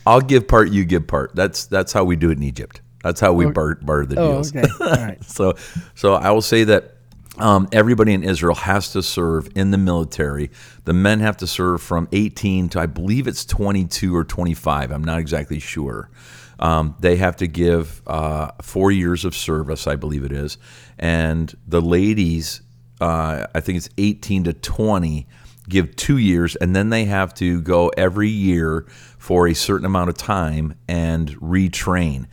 I'll 0.07 0.21
give 0.21 0.49
part. 0.49 0.71
You 0.71 0.85
give 0.85 1.07
part. 1.07 1.37
That's 1.37 1.67
that's 1.67 1.93
how 1.93 2.03
we 2.03 2.17
do 2.17 2.31
it 2.31 2.39
in 2.39 2.43
Egypt. 2.43 2.81
That's 3.05 3.21
how 3.21 3.33
we 3.33 3.47
oh. 3.47 3.53
bar, 3.53 3.77
barter 3.77 4.07
the 4.07 4.19
oh, 4.19 4.33
deals. 4.33 4.55
Oh, 4.55 4.59
okay. 4.59 4.69
All 4.81 5.07
right. 5.07 5.25
So, 5.25 5.55
so 5.95 6.15
I 6.15 6.31
will 6.31 6.43
say 6.43 6.65
that 6.65 6.97
um, 7.43 7.69
everybody 7.73 8.15
in 8.15 8.23
Israel 8.23 8.55
has 8.55 8.93
to 8.93 9.03
serve 9.03 9.49
in 9.55 9.73
the 9.73 9.79
military. 9.79 10.51
The 10.85 10.93
men 10.93 11.21
have 11.21 11.37
to 11.39 11.47
serve 11.47 11.83
from 11.83 12.09
18 12.13 12.71
to 12.71 12.81
I 12.81 12.87
believe 12.87 13.27
it's 13.27 13.45
22 13.45 14.15
or 14.15 14.25
25. 14.25 14.91
I'm 14.91 15.05
not 15.05 15.19
exactly 15.19 15.59
sure. 15.59 16.11
Um, 16.59 16.95
they 17.01 17.17
have 17.17 17.37
to 17.37 17.49
give 17.49 18.03
uh, 18.07 18.53
four 18.63 18.93
years 18.93 19.25
of 19.25 19.35
service, 19.35 19.87
I 19.89 19.97
believe 19.97 20.25
it 20.25 20.31
is, 20.31 20.59
and 20.99 21.53
the 21.67 21.83
ladies, 21.83 22.63
uh, 23.01 23.47
I 23.53 23.61
think 23.61 23.79
it's 23.79 23.89
18 23.99 24.45
to 24.45 24.53
20, 24.53 25.27
give 25.69 25.97
two 25.97 26.19
years, 26.19 26.55
and 26.55 26.77
then 26.77 26.91
they 26.91 27.07
have 27.07 27.35
to 27.35 27.61
go 27.63 27.89
every 27.97 28.29
year 28.29 28.87
for 29.19 29.49
a 29.49 29.55
certain 29.55 29.87
amount 29.87 30.11
of 30.11 30.17
time 30.17 30.75
and 30.87 31.31
retrain 31.41 32.27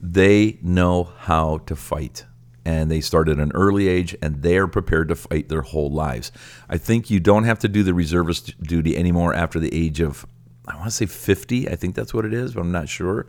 they 0.00 0.58
know 0.62 1.04
how 1.18 1.58
to 1.58 1.74
fight 1.74 2.24
and 2.66 2.90
they 2.90 3.00
start 3.00 3.28
at 3.28 3.38
an 3.38 3.52
early 3.54 3.86
age 3.86 4.16
and 4.20 4.42
they 4.42 4.56
are 4.58 4.66
prepared 4.66 5.08
to 5.08 5.14
fight 5.14 5.48
their 5.48 5.62
whole 5.62 5.88
lives. 5.90 6.32
I 6.68 6.78
think 6.78 7.08
you 7.10 7.20
don't 7.20 7.44
have 7.44 7.60
to 7.60 7.68
do 7.68 7.84
the 7.84 7.94
reservist 7.94 8.60
duty 8.60 8.96
anymore 8.96 9.32
after 9.32 9.60
the 9.60 9.72
age 9.72 10.00
of, 10.00 10.26
I 10.66 10.74
want 10.74 10.86
to 10.86 10.90
say 10.90 11.06
50. 11.06 11.68
I 11.70 11.76
think 11.76 11.94
that's 11.94 12.12
what 12.12 12.24
it 12.24 12.34
is, 12.34 12.54
but 12.54 12.60
I'm 12.62 12.72
not 12.72 12.88
sure. 12.88 13.28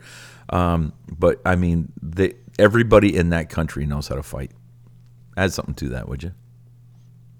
Um, 0.49 0.91
but 1.19 1.39
I 1.45 1.55
mean, 1.55 1.91
they, 2.01 2.33
everybody 2.57 3.15
in 3.15 3.29
that 3.29 3.49
country 3.49 3.85
knows 3.85 4.07
how 4.07 4.15
to 4.15 4.23
fight. 4.23 4.51
Add 5.37 5.53
something 5.53 5.75
to 5.75 5.89
that, 5.89 6.09
would 6.09 6.23
you? 6.23 6.31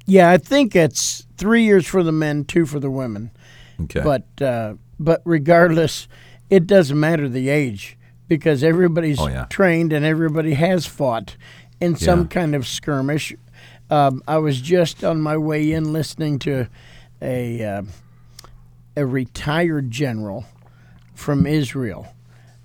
Yeah, 0.06 0.30
I 0.30 0.38
think 0.38 0.76
it's 0.76 1.26
three 1.38 1.64
years 1.64 1.88
for 1.88 2.04
the 2.04 2.12
men, 2.12 2.46
two 2.46 2.66
for 2.68 2.80
the 2.80 2.92
women. 2.92 3.32
Okay. 3.82 4.02
But 4.02 4.42
uh, 4.42 4.76
but 5.00 5.22
regardless, 5.26 6.08
it 6.50 6.68
doesn't 6.68 7.00
matter 7.00 7.28
the 7.28 7.50
age 7.50 7.98
because 8.28 8.64
everybody's 8.64 9.20
Oh, 9.20 9.28
yeah. 9.28 9.46
trained 9.50 9.92
and 9.94 10.06
everybody 10.06 10.54
has 10.54 10.86
fought 10.86 11.36
in 11.80 11.96
some 11.96 12.22
Yeah. 12.22 12.28
kind 12.28 12.56
of 12.56 12.68
skirmish. 12.68 13.36
Um, 13.90 14.22
I 14.28 14.38
was 14.38 14.60
just 14.62 15.04
on 15.04 15.22
my 15.22 15.38
way 15.38 15.72
in 15.72 15.94
listening 15.94 16.40
to 16.40 16.68
a 17.22 17.64
uh, 17.64 17.82
a 18.96 19.06
retired 19.06 19.92
general 19.92 20.46
from 21.14 21.46
Israel 21.46 22.08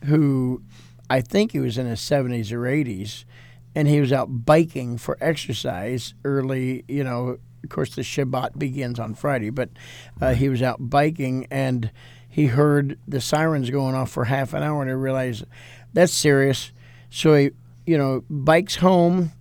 who 0.06 0.62
I 1.08 1.20
think 1.20 1.52
he 1.52 1.60
was 1.60 1.78
in 1.78 1.86
his 1.86 2.00
70s 2.00 2.52
or 2.52 2.62
80s 2.62 3.24
and 3.74 3.86
he 3.86 4.00
was 4.00 4.12
out 4.12 4.44
biking 4.44 4.98
for 4.98 5.16
exercise 5.20 6.14
early, 6.24 6.84
you 6.88 7.04
know, 7.04 7.38
of 7.62 7.70
course 7.70 7.94
the 7.94 8.02
Shabbat 8.02 8.58
begins 8.58 8.98
on 8.98 9.14
Friday, 9.14 9.50
but 9.50 9.68
uh, 10.20 10.34
he 10.34 10.48
was 10.48 10.60
out 10.62 10.90
biking 10.90 11.46
and 11.50 11.90
he 12.28 12.46
heard 12.46 12.98
the 13.06 13.20
sirens 13.20 13.70
going 13.70 13.94
off 13.94 14.10
for 14.10 14.24
half 14.24 14.52
an 14.54 14.62
hour 14.62 14.80
and 14.82 14.90
he 14.90 14.94
realized 14.94 15.44
that's 15.92 16.12
serious. 16.12 16.72
So 17.10 17.34
he, 17.36 17.50
you 17.86 17.98
know, 17.98 18.24
bikes 18.30 18.76
home 18.76 19.32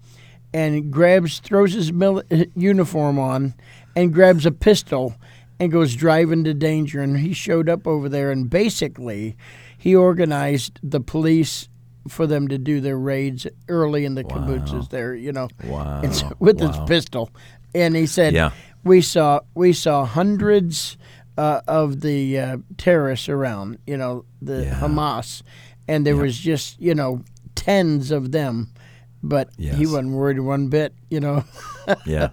and 0.53 0.91
grabs, 0.91 1.39
throws 1.39 1.73
his 1.73 1.91
mil- 1.93 2.23
uniform 2.55 3.19
on 3.19 3.53
and 3.95 4.13
grabs 4.13 4.45
a 4.45 4.51
pistol 4.51 5.15
and 5.59 5.71
goes 5.71 5.95
driving 5.95 6.43
to 6.43 6.53
danger. 6.53 7.01
And 7.01 7.17
he 7.17 7.33
showed 7.33 7.69
up 7.69 7.87
over 7.87 8.09
there 8.09 8.31
and 8.31 8.49
basically 8.49 9.37
he 9.77 9.95
organized 9.95 10.79
the 10.83 10.99
police 10.99 11.69
for 12.07 12.25
them 12.25 12.47
to 12.47 12.57
do 12.57 12.81
their 12.81 12.97
raids 12.97 13.45
early 13.67 14.05
in 14.05 14.15
the 14.15 14.23
wow. 14.23 14.37
kibbutzes 14.37 14.89
there, 14.89 15.13
you 15.13 15.31
know, 15.31 15.47
wow. 15.65 16.01
so, 16.11 16.31
with 16.39 16.59
his 16.59 16.75
pistol. 16.87 17.29
And 17.75 17.95
he 17.95 18.07
said, 18.07 18.33
Yeah. 18.33 18.51
we 18.83 19.01
saw 19.01 19.41
we 19.53 19.71
saw 19.71 20.05
hundreds 20.05 20.97
uh, 21.37 21.61
of 21.67 22.01
the 22.01 22.39
uh, 22.39 22.57
terrorists 22.77 23.29
around, 23.29 23.77
you 23.85 23.97
know, 23.97 24.25
the 24.41 24.63
Yeah. 24.65 24.79
Hamas, 24.79 25.43
and 25.87 26.05
there 26.05 26.17
was 26.17 26.37
just 26.37 26.79
you 26.81 26.95
know 26.95 27.23
tens 27.61 28.09
of 28.09 28.31
them, 28.31 28.73
but 29.21 29.49
he 29.57 29.85
wasn't 29.85 30.11
worried 30.11 30.39
one 30.39 30.67
bit, 30.67 30.95
you 31.11 31.19
know. 31.19 31.43
yeah. 32.07 32.29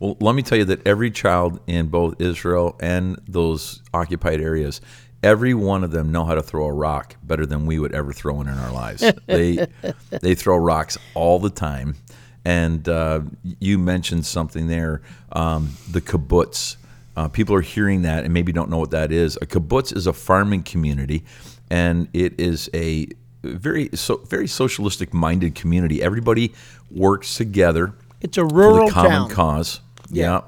Well, 0.00 0.18
let 0.20 0.34
me 0.34 0.42
tell 0.42 0.58
you 0.58 0.66
that 0.66 0.86
every 0.86 1.10
child 1.10 1.60
in 1.66 1.86
both 1.86 2.20
Israel 2.20 2.76
and 2.78 3.18
those 3.26 3.82
occupied 3.94 4.42
areas, 4.42 4.82
every 5.22 5.54
one 5.54 5.82
of 5.82 5.92
them 5.92 6.12
know 6.12 6.26
how 6.26 6.34
to 6.34 6.42
throw 6.42 6.66
a 6.66 6.72
rock 6.72 7.16
better 7.22 7.46
than 7.46 7.64
we 7.64 7.78
would 7.78 7.94
ever 7.94 8.12
throw 8.12 8.34
one 8.34 8.48
in 8.48 8.58
our 8.58 8.70
lives. 8.70 9.02
they 9.26 9.66
they 10.10 10.34
throw 10.34 10.58
rocks 10.58 10.98
all 11.14 11.38
the 11.38 11.50
time. 11.50 11.96
And 12.44 12.86
uh, 12.86 13.22
you 13.58 13.78
mentioned 13.78 14.26
something 14.26 14.68
there, 14.68 15.00
um, 15.32 15.70
the 15.90 16.02
kibbutz. 16.02 16.76
Uh, 17.16 17.28
people 17.28 17.54
are 17.54 17.62
hearing 17.62 18.02
that 18.02 18.24
and 18.24 18.34
maybe 18.34 18.52
don't 18.52 18.68
know 18.68 18.78
what 18.78 18.90
that 18.90 19.10
is. 19.10 19.36
A 19.36 19.46
kibbutz 19.46 19.96
is 19.96 20.06
a 20.06 20.12
farming 20.12 20.64
community, 20.64 21.24
and 21.70 22.08
it 22.12 22.38
is 22.38 22.68
a 22.74 23.08
very 23.54 23.90
so 23.94 24.16
very 24.18 24.46
socialistic 24.46 25.12
minded 25.14 25.54
community. 25.54 26.02
Everybody 26.02 26.52
works 26.90 27.36
together 27.36 27.94
It's 28.20 28.36
a 28.38 28.42
for 28.42 28.54
rural 28.54 28.86
the 28.88 28.92
common 28.92 29.10
town. 29.12 29.30
cause. 29.30 29.80
Yeah. 30.10 30.42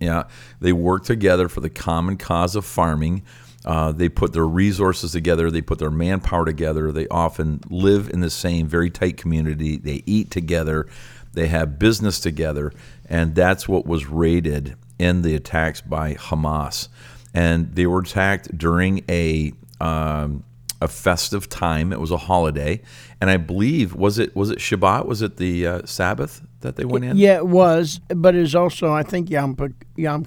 yeah, 0.00 0.24
They 0.60 0.72
work 0.72 1.04
together 1.04 1.48
for 1.48 1.60
the 1.60 1.68
common 1.70 2.16
cause 2.16 2.56
of 2.56 2.64
farming. 2.64 3.22
Uh, 3.66 3.92
they 3.92 4.08
put 4.08 4.32
their 4.32 4.46
resources 4.46 5.12
together. 5.12 5.50
They 5.50 5.60
put 5.62 5.78
their 5.78 5.90
manpower 5.90 6.44
together. 6.44 6.90
They 6.92 7.06
often 7.08 7.60
live 7.68 8.08
in 8.10 8.20
the 8.20 8.30
same 8.30 8.66
very 8.66 8.90
tight 8.90 9.16
community. 9.16 9.76
They 9.76 10.02
eat 10.06 10.30
together. 10.30 10.86
They 11.34 11.48
have 11.48 11.78
business 11.78 12.20
together, 12.20 12.72
and 13.08 13.34
that's 13.34 13.66
what 13.68 13.86
was 13.86 14.06
raided 14.06 14.76
in 14.98 15.22
the 15.22 15.34
attacks 15.34 15.80
by 15.80 16.14
Hamas. 16.14 16.88
And 17.34 17.74
they 17.74 17.86
were 17.86 18.00
attacked 18.00 18.56
during 18.56 19.02
a 19.08 19.52
um, 19.80 20.44
a 20.84 20.88
festive 20.88 21.48
time. 21.48 21.92
It 21.92 21.98
was 21.98 22.10
a 22.10 22.16
holiday, 22.16 22.82
and 23.20 23.30
I 23.30 23.38
believe 23.38 23.94
was 23.94 24.18
it 24.18 24.36
was 24.36 24.50
it 24.50 24.58
Shabbat? 24.58 25.06
Was 25.06 25.22
it 25.22 25.38
the 25.38 25.66
uh, 25.66 25.86
Sabbath 25.86 26.42
that 26.60 26.76
they 26.76 26.84
went 26.84 27.04
in? 27.04 27.16
Yeah, 27.16 27.38
it 27.38 27.46
was, 27.46 28.00
but 28.08 28.34
it 28.34 28.40
was 28.40 28.54
also 28.54 28.92
I 28.92 29.02
think 29.02 29.30
Yom 29.30 29.56
Yom 29.96 30.24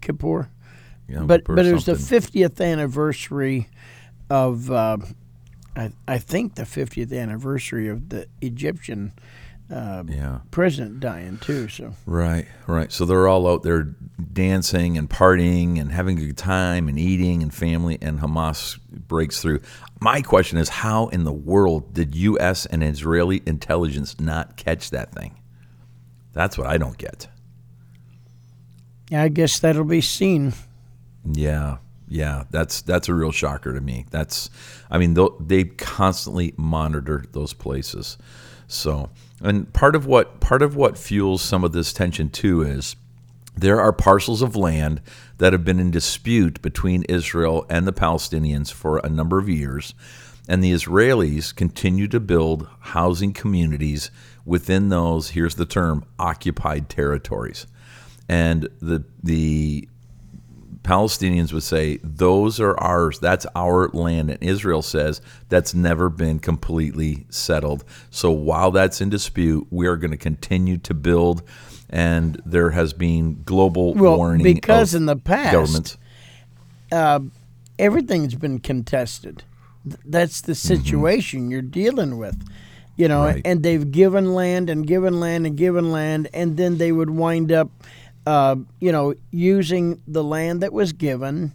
Kippur. 0.00 0.50
Yom 1.08 1.26
but 1.26 1.40
Kippur 1.42 1.56
but 1.56 1.66
it 1.66 1.72
was 1.72 1.86
the 1.86 1.96
fiftieth 1.96 2.60
anniversary 2.60 3.68
of 4.28 4.70
uh, 4.70 4.98
I 5.76 5.92
I 6.08 6.18
think 6.18 6.56
the 6.56 6.66
fiftieth 6.66 7.12
anniversary 7.12 7.88
of 7.88 8.08
the 8.08 8.26
Egyptian 8.40 9.12
uh, 9.70 10.02
Yeah. 10.08 10.38
president 10.50 10.98
dying 10.98 11.38
too. 11.38 11.68
So 11.68 11.94
Right, 12.04 12.46
right. 12.66 12.90
So 12.90 13.04
they're 13.04 13.28
all 13.28 13.46
out 13.46 13.62
there 13.62 13.94
dancing 14.32 14.98
and 14.98 15.08
partying 15.08 15.80
and 15.80 15.92
having 15.92 16.18
a 16.18 16.26
good 16.26 16.36
time 16.36 16.88
and 16.88 16.98
eating 16.98 17.42
and 17.42 17.54
family, 17.54 17.96
and 18.02 18.18
Hamas 18.20 18.78
breaks 18.90 19.40
through. 19.40 19.60
My 20.00 20.22
question 20.22 20.56
is 20.58 20.68
how 20.70 21.08
in 21.08 21.24
the 21.24 21.32
world 21.32 21.92
did 21.92 22.14
U.S. 22.14 22.64
and 22.66 22.82
Israeli 22.82 23.42
intelligence 23.44 24.18
not 24.18 24.56
catch 24.56 24.90
that 24.90 25.12
thing? 25.12 25.36
That's 26.32 26.56
what 26.56 26.66
I 26.66 26.78
don't 26.78 26.96
get. 26.96 27.28
yeah, 29.10 29.22
I 29.22 29.28
guess 29.28 29.58
that'll 29.58 29.84
be 29.84 30.00
seen. 30.00 30.54
Yeah, 31.30 31.78
yeah, 32.08 32.44
that's 32.50 32.80
that's 32.82 33.08
a 33.08 33.14
real 33.14 33.32
shocker 33.32 33.74
to 33.74 33.80
me. 33.80 34.06
That's, 34.10 34.48
I 34.90 34.98
mean, 34.98 35.16
they 35.38 35.64
constantly 35.64 36.54
monitor 36.56 37.24
those 37.32 37.52
places. 37.52 38.16
So, 38.68 39.10
and 39.42 39.70
part 39.72 39.94
of 39.94 40.06
what 40.06 40.40
part 40.40 40.62
of 40.62 40.76
what 40.76 40.96
fuels 40.96 41.42
some 41.42 41.62
of 41.64 41.72
this 41.72 41.92
tension 41.92 42.30
too 42.30 42.62
is 42.62 42.96
there 43.60 43.80
are 43.80 43.92
parcels 43.92 44.42
of 44.42 44.56
land 44.56 45.00
that 45.38 45.52
have 45.52 45.64
been 45.64 45.78
in 45.78 45.90
dispute 45.90 46.60
between 46.62 47.02
Israel 47.04 47.66
and 47.68 47.86
the 47.86 47.92
Palestinians 47.92 48.72
for 48.72 48.98
a 48.98 49.08
number 49.08 49.38
of 49.38 49.48
years, 49.48 49.94
and 50.48 50.64
the 50.64 50.72
Israelis 50.72 51.54
continue 51.54 52.08
to 52.08 52.20
build 52.20 52.66
housing 52.80 53.32
communities 53.32 54.10
within 54.44 54.88
those. 54.88 55.30
Here's 55.30 55.54
the 55.56 55.66
term: 55.66 56.04
occupied 56.18 56.88
territories, 56.88 57.66
and 58.28 58.68
the 58.80 59.04
the 59.22 59.88
Palestinians 60.82 61.52
would 61.52 61.62
say 61.62 61.98
those 62.02 62.58
are 62.58 62.78
ours. 62.80 63.18
That's 63.18 63.46
our 63.54 63.88
land, 63.90 64.30
and 64.30 64.42
Israel 64.42 64.82
says 64.82 65.20
that's 65.50 65.74
never 65.74 66.08
been 66.08 66.38
completely 66.38 67.26
settled. 67.28 67.84
So 68.10 68.30
while 68.30 68.70
that's 68.70 69.02
in 69.02 69.10
dispute, 69.10 69.66
we 69.70 69.86
are 69.86 69.96
going 69.96 70.10
to 70.10 70.16
continue 70.16 70.78
to 70.78 70.94
build, 70.94 71.42
and 71.90 72.40
there 72.46 72.70
has 72.70 72.92
been 72.92 73.42
global 73.44 73.94
Well, 73.94 74.16
warning 74.16 74.42
because 74.44 74.94
in 74.94 75.06
the 75.06 75.16
past, 75.16 75.52
governments. 75.52 75.96
everything's 77.78 78.34
been 78.34 78.58
contested. 78.58 79.42
That's 80.04 80.40
the 80.40 80.54
situation 80.54 81.50
you're 81.50 81.62
dealing 81.62 82.18
with. 82.18 82.36
You 82.96 83.08
know, 83.08 83.24
Right. 83.24 83.42
and 83.46 83.62
they've 83.62 83.90
given 83.90 84.34
land 84.34 84.68
and 84.68 84.86
given 84.86 85.20
land 85.20 85.46
and 85.46 85.56
given 85.56 85.90
land, 85.90 86.28
and 86.34 86.56
then 86.58 86.76
they 86.76 86.92
would 86.92 87.08
wind 87.08 87.50
up, 87.50 87.70
uh, 88.26 88.56
you 88.78 88.92
know, 88.92 89.14
using 89.30 90.00
the 90.06 90.22
land 90.22 90.60
that 90.62 90.72
was 90.72 90.92
given 90.92 91.54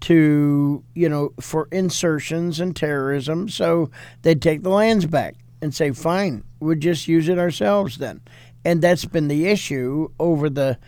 to 0.00 0.82
you 0.94 1.08
know 1.08 1.32
for 1.40 1.68
insertions 1.70 2.58
and 2.60 2.74
terrorism. 2.76 3.48
So 3.48 3.88
they'd 4.22 4.42
take 4.42 4.62
the 4.64 4.68
lands 4.68 5.06
back 5.06 5.36
and 5.62 5.72
say, 5.74 5.92
"Fine, 5.92 6.42
we'll 6.60 6.76
just 6.76 7.08
use 7.08 7.28
it 7.28 7.38
ourselves 7.38 7.96
then." 7.98 8.20
And 8.64 8.80
that's 8.80 9.04
been 9.04 9.28
the 9.28 9.46
issue 9.48 10.08
over 10.20 10.48
the 10.48 10.78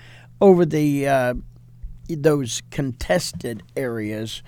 over 0.40 0.64
the 0.64 1.08
uh, 1.08 1.34
those 2.08 2.62
contested 2.70 3.62
areas. 3.76 4.42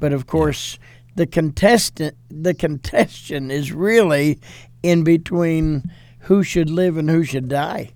But 0.00 0.12
of 0.12 0.26
course, 0.26 0.78
the 1.14 1.26
contestant 1.26 2.16
the 2.28 2.54
contestation 2.54 3.50
is 3.50 3.72
really 3.72 4.40
in 4.82 5.04
between 5.04 5.90
who 6.20 6.42
should 6.42 6.70
live 6.70 6.96
and 6.96 7.10
who 7.10 7.24
should 7.24 7.48
die. 7.48 7.90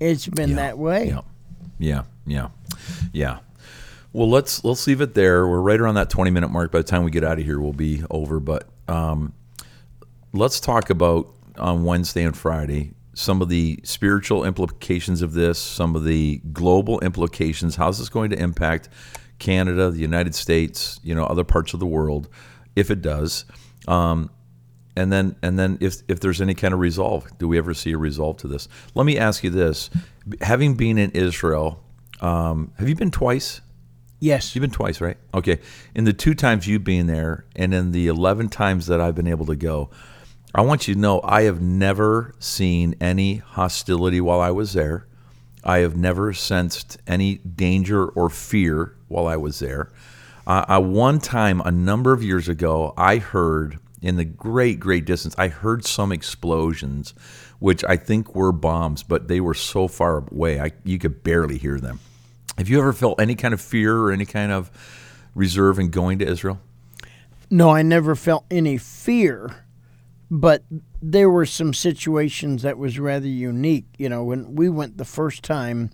It's 0.00 0.26
been 0.26 0.50
Yeah, 0.50 0.56
that 0.56 0.78
way. 0.78 1.08
Yeah, 1.08 1.20
yeah, 1.78 2.02
yeah, 2.26 2.48
yeah. 3.12 3.38
Well, 4.12 4.30
let's 4.30 4.64
let's 4.64 4.86
leave 4.86 5.00
it 5.00 5.14
there. 5.14 5.46
We're 5.46 5.60
right 5.60 5.80
around 5.80 5.96
that 5.96 6.10
twenty 6.10 6.30
minute 6.30 6.48
mark. 6.48 6.72
By 6.72 6.78
the 6.78 6.84
time 6.84 7.04
we 7.04 7.10
get 7.10 7.24
out 7.24 7.38
of 7.38 7.44
here, 7.44 7.60
we'll 7.60 7.72
be 7.72 8.02
over. 8.10 8.40
But 8.40 8.68
um, 8.86 9.32
let's 10.32 10.60
talk 10.60 10.90
about 10.90 11.32
on 11.56 11.84
Wednesday 11.84 12.22
and 12.22 12.36
Friday 12.36 12.92
some 13.18 13.42
of 13.42 13.48
the 13.48 13.80
spiritual 13.82 14.44
implications 14.44 15.22
of 15.22 15.32
this, 15.32 15.58
some 15.58 15.96
of 15.96 16.04
the 16.04 16.40
global 16.52 17.00
implications. 17.00 17.74
How's 17.74 17.98
this 17.98 18.08
going 18.08 18.30
to 18.30 18.38
impact 18.38 18.88
Canada, 19.40 19.90
the 19.90 19.98
United 19.98 20.36
States, 20.36 21.00
you 21.02 21.16
know, 21.16 21.24
other 21.24 21.42
parts 21.42 21.74
of 21.74 21.80
the 21.80 21.86
world, 21.86 22.28
if 22.76 22.92
it 22.92 23.02
does? 23.02 23.44
Um, 23.88 24.30
and 24.94 25.12
then, 25.12 25.34
and 25.42 25.58
then, 25.58 25.78
if 25.80 25.96
if 26.06 26.20
there's 26.20 26.40
any 26.40 26.54
kind 26.54 26.72
of 26.72 26.78
resolve, 26.78 27.26
do 27.38 27.48
we 27.48 27.58
ever 27.58 27.74
see 27.74 27.90
a 27.90 27.98
resolve 27.98 28.36
to 28.38 28.48
this? 28.48 28.68
Let 28.94 29.04
me 29.04 29.18
ask 29.18 29.42
you 29.42 29.50
this: 29.50 29.90
Having 30.40 30.74
been 30.74 30.96
in 30.96 31.10
Israel, 31.10 31.82
um, 32.20 32.72
have 32.78 32.88
you 32.88 32.94
been 32.94 33.10
twice? 33.10 33.60
Yes. 34.20 34.54
You've 34.54 34.62
been 34.62 34.70
twice, 34.70 35.00
right? 35.00 35.16
Okay. 35.34 35.58
In 35.94 36.04
the 36.04 36.12
two 36.12 36.34
times 36.34 36.66
you've 36.66 36.84
been 36.84 37.06
there, 37.06 37.46
and 37.54 37.72
in 37.72 37.92
the 37.92 38.08
11 38.08 38.48
times 38.48 38.86
that 38.86 39.00
I've 39.00 39.14
been 39.14 39.28
able 39.28 39.46
to 39.46 39.54
go, 39.54 39.90
I 40.54 40.62
want 40.62 40.88
you 40.88 40.94
to 40.94 41.00
know 41.00 41.20
I 41.22 41.42
have 41.42 41.60
never 41.60 42.34
seen 42.38 42.94
any 43.00 43.36
hostility 43.36 44.20
while 44.20 44.40
I 44.40 44.50
was 44.50 44.72
there. 44.72 45.06
I 45.62 45.78
have 45.78 45.96
never 45.96 46.32
sensed 46.32 46.98
any 47.06 47.36
danger 47.36 48.06
or 48.06 48.30
fear 48.30 48.94
while 49.08 49.26
I 49.26 49.36
was 49.36 49.58
there. 49.58 49.90
Uh, 50.46 50.64
I, 50.66 50.78
one 50.78 51.20
time, 51.20 51.60
a 51.60 51.70
number 51.70 52.14
of 52.14 52.22
years 52.22 52.48
ago, 52.48 52.94
I 52.96 53.18
heard 53.18 53.78
in 54.00 54.16
the 54.16 54.24
great, 54.24 54.80
great 54.80 55.04
distance, 55.04 55.34
I 55.36 55.48
heard 55.48 55.84
some 55.84 56.12
explosions, 56.12 57.14
which 57.58 57.84
I 57.84 57.96
think 57.96 58.34
were 58.34 58.52
bombs, 58.52 59.02
but 59.02 59.28
they 59.28 59.40
were 59.40 59.54
so 59.54 59.88
far 59.88 60.18
away, 60.18 60.60
I, 60.60 60.72
you 60.84 60.98
could 60.98 61.22
barely 61.22 61.58
hear 61.58 61.78
them. 61.80 62.00
Have 62.56 62.68
you 62.68 62.78
ever 62.78 62.92
felt 62.92 63.20
any 63.20 63.34
kind 63.34 63.52
of 63.52 63.60
fear 63.60 63.96
or 63.96 64.12
any 64.12 64.24
kind 64.24 64.52
of 64.52 64.70
reserve 65.34 65.78
in 65.78 65.90
going 65.90 66.18
to 66.20 66.26
Israel? 66.26 66.60
No, 67.50 67.70
I 67.70 67.82
never 67.82 68.14
felt 68.14 68.44
any 68.50 68.78
fear, 68.78 69.64
but 70.30 70.62
there 71.00 71.30
were 71.30 71.46
some 71.46 71.72
situations 71.72 72.62
that 72.62 72.78
was 72.78 72.98
rather 72.98 73.26
unique. 73.28 73.86
You 73.98 74.08
know, 74.08 74.24
when 74.24 74.54
we 74.54 74.68
went 74.68 74.98
the 74.98 75.04
first 75.04 75.42
time, 75.42 75.90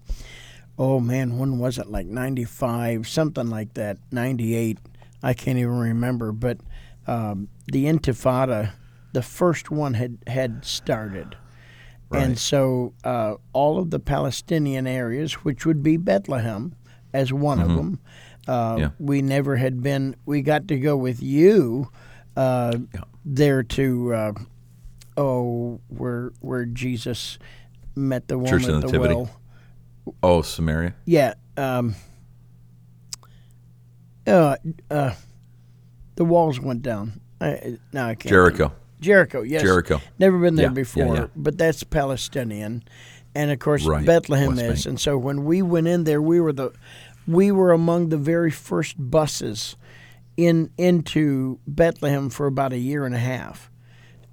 oh 0.78 1.00
man, 1.00 1.38
when 1.38 1.58
was 1.58 1.78
it? 1.78 1.86
Like 1.88 2.06
95, 2.06 3.06
something 3.08 3.48
like 3.48 3.74
that, 3.74 3.98
98. 4.10 4.78
I 5.22 5.34
can't 5.34 5.58
even 5.58 5.78
remember. 5.78 6.32
But 6.32 6.58
um, 7.06 7.48
the 7.72 7.84
Intifada, 7.86 8.72
the 9.12 9.22
first 9.22 9.70
one 9.70 9.94
had, 9.94 10.18
had 10.26 10.64
started. 10.64 11.36
And 12.12 12.38
so 12.38 12.94
uh, 13.02 13.34
all 13.52 13.78
of 13.78 13.90
the 13.90 13.98
Palestinian 13.98 14.86
areas, 14.86 15.32
which 15.44 15.66
would 15.66 15.82
be 15.82 15.96
Bethlehem 15.96 16.76
as 17.12 17.32
one 17.32 17.58
of 17.60 17.68
them, 17.74 17.98
uh, 18.46 18.76
Yeah. 18.78 18.90
we 19.00 19.20
never 19.20 19.56
had 19.56 19.82
been. 19.82 20.14
We 20.24 20.40
got 20.42 20.68
to 20.68 20.78
go 20.78 20.96
with 20.96 21.20
you 21.22 21.88
uh, 22.36 22.76
Yeah. 22.94 23.00
There 23.24 23.62
to 23.62 24.14
uh, 24.14 24.32
oh 25.16 25.80
where 25.88 26.32
where 26.40 26.64
Jesus 26.66 27.38
met 27.96 28.28
the 28.28 28.36
woman 28.38 28.50
Church 28.50 28.68
of 28.68 28.76
at 28.76 28.80
the 28.82 28.86
Nativity. 28.86 29.14
well. 29.14 29.30
Oh, 30.22 30.42
Samaria? 30.42 30.94
Yeah. 31.06 31.34
Um, 31.56 31.94
uh, 34.26 34.56
uh, 34.90 35.14
the 36.16 36.24
walls 36.24 36.60
went 36.60 36.82
down. 36.82 37.20
I, 37.40 37.78
now 37.92 38.04
I 38.06 38.14
can't. 38.14 38.22
think. 38.22 38.30
Jericho. 38.30 38.72
Jericho. 39.00 39.42
Yes. 39.42 39.62
Jericho. 39.62 40.00
Never 40.18 40.38
been 40.38 40.54
there 40.56 40.64
Yeah, 40.66 40.70
yeah, 40.70 40.74
before, 40.74 41.16
yeah. 41.16 41.26
but 41.36 41.58
that's 41.58 41.82
Palestinian, 41.84 42.84
and 43.34 43.50
of 43.50 43.58
course 43.58 43.84
Right, 43.84 44.04
Bethlehem 44.04 44.48
West 44.56 44.60
is. 44.62 44.68
Bank. 44.84 44.86
And 44.86 45.00
so 45.00 45.18
when 45.18 45.44
we 45.44 45.62
went 45.62 45.88
in 45.88 46.04
there, 46.04 46.22
we 46.22 46.40
were 46.40 46.52
the 46.52 46.72
we 47.26 47.50
were 47.50 47.72
among 47.72 48.08
the 48.10 48.16
very 48.18 48.50
first 48.50 48.96
buses 48.98 49.76
in 50.36 50.70
into 50.76 51.58
Bethlehem 51.66 52.30
for 52.30 52.46
about 52.46 52.72
a 52.72 52.78
year 52.78 53.06
and 53.06 53.14
a 53.14 53.18
half. 53.18 53.70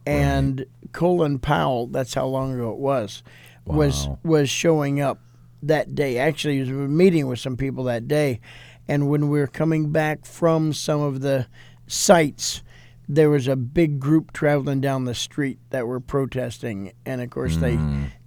And 0.05 0.65
Colin 0.93 1.37
Powell, 1.39 1.87
that's 1.87 2.13
how 2.13 2.25
long 2.25 2.53
ago 2.53 2.71
it 2.71 2.79
was, 2.79 3.23
was 3.65 4.07
Wow. 4.07 4.19
was 4.23 4.49
showing 4.49 4.99
up 4.99 5.19
that 5.61 5.93
day. 5.93 6.17
Actually, 6.17 6.63
he 6.63 6.73
was 6.73 6.89
meeting 6.89 7.27
with 7.27 7.39
some 7.39 7.55
people 7.55 7.83
that 7.83 8.07
day, 8.07 8.39
and 8.87 9.09
when 9.09 9.29
we 9.29 9.39
were 9.39 9.47
coming 9.47 9.91
back 9.91 10.25
from 10.25 10.73
some 10.73 11.01
of 11.01 11.21
the 11.21 11.45
sites, 11.85 12.63
there 13.09 13.29
was 13.29 13.47
a 13.47 13.55
big 13.55 13.99
group 13.99 14.31
traveling 14.31 14.79
down 14.81 15.05
the 15.05 15.15
street 15.15 15.59
that 15.71 15.85
were 15.87 15.99
protesting, 15.99 16.93
and 17.05 17.21
of 17.21 17.29
course 17.29 17.57
they, 17.57 17.73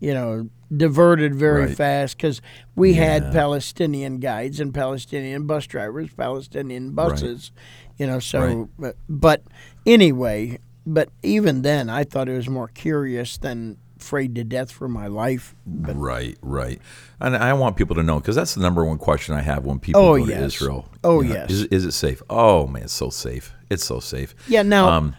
you 0.01 0.13
know, 0.15 0.49
diverted 0.75 1.35
very 1.35 1.65
Mm. 1.65 1.67
Right. 1.69 1.77
fast 1.77 2.17
because 2.17 2.43
we 2.75 2.95
had 2.95 3.33
Palestinian 3.33 4.19
guides 4.19 4.61
and 4.61 4.75
Palestinian 4.75 5.47
bus 5.47 5.67
drivers, 5.67 6.11
Palestinian 6.17 6.91
buses, 6.93 7.53
you 7.97 8.07
know. 8.07 8.19
So, 8.19 8.69
but, 8.79 8.97
but 9.09 9.43
anyway, 9.87 10.59
but 10.87 11.09
even 11.23 11.63
then, 11.63 11.89
I 11.89 12.05
thought 12.05 12.29
it 12.29 12.37
was 12.37 12.49
more 12.49 12.69
curious 12.69 13.39
than 13.39 13.79
afraid 13.99 14.35
to 14.35 14.45
death 14.45 14.71
for 14.71 14.87
my 14.89 15.07
life. 15.07 15.55
But 15.65 15.97
Right, 15.97 16.37
right. 16.43 16.79
And 17.21 17.35
I 17.37 17.55
want 17.55 17.77
people 17.77 17.97
to 17.97 18.03
know 18.03 18.21
because 18.21 18.37
that's 18.37 18.55
the 18.55 18.61
number 18.61 18.85
one 18.85 18.99
question 18.99 19.35
I 19.35 19.41
have 19.41 19.65
when 19.65 19.79
people 19.79 20.03
Oh, 20.03 20.19
go 20.19 20.27
to. 20.27 20.45
Israel. 20.45 20.89
Oh, 21.03 21.23
You 21.23 21.29
know, 21.31 21.35
yes. 21.37 21.51
Is, 21.51 21.63
is 21.67 21.85
it 21.87 21.93
safe? 21.93 22.23
Oh, 22.29 22.67
man, 22.67 22.83
it's 22.83 22.93
so 22.93 23.09
safe. 23.09 23.54
It's 23.71 23.85
so 23.85 24.01
safe. 24.01 24.35
yeah, 24.49 24.63
now 24.63 24.89
Um, 24.89 25.15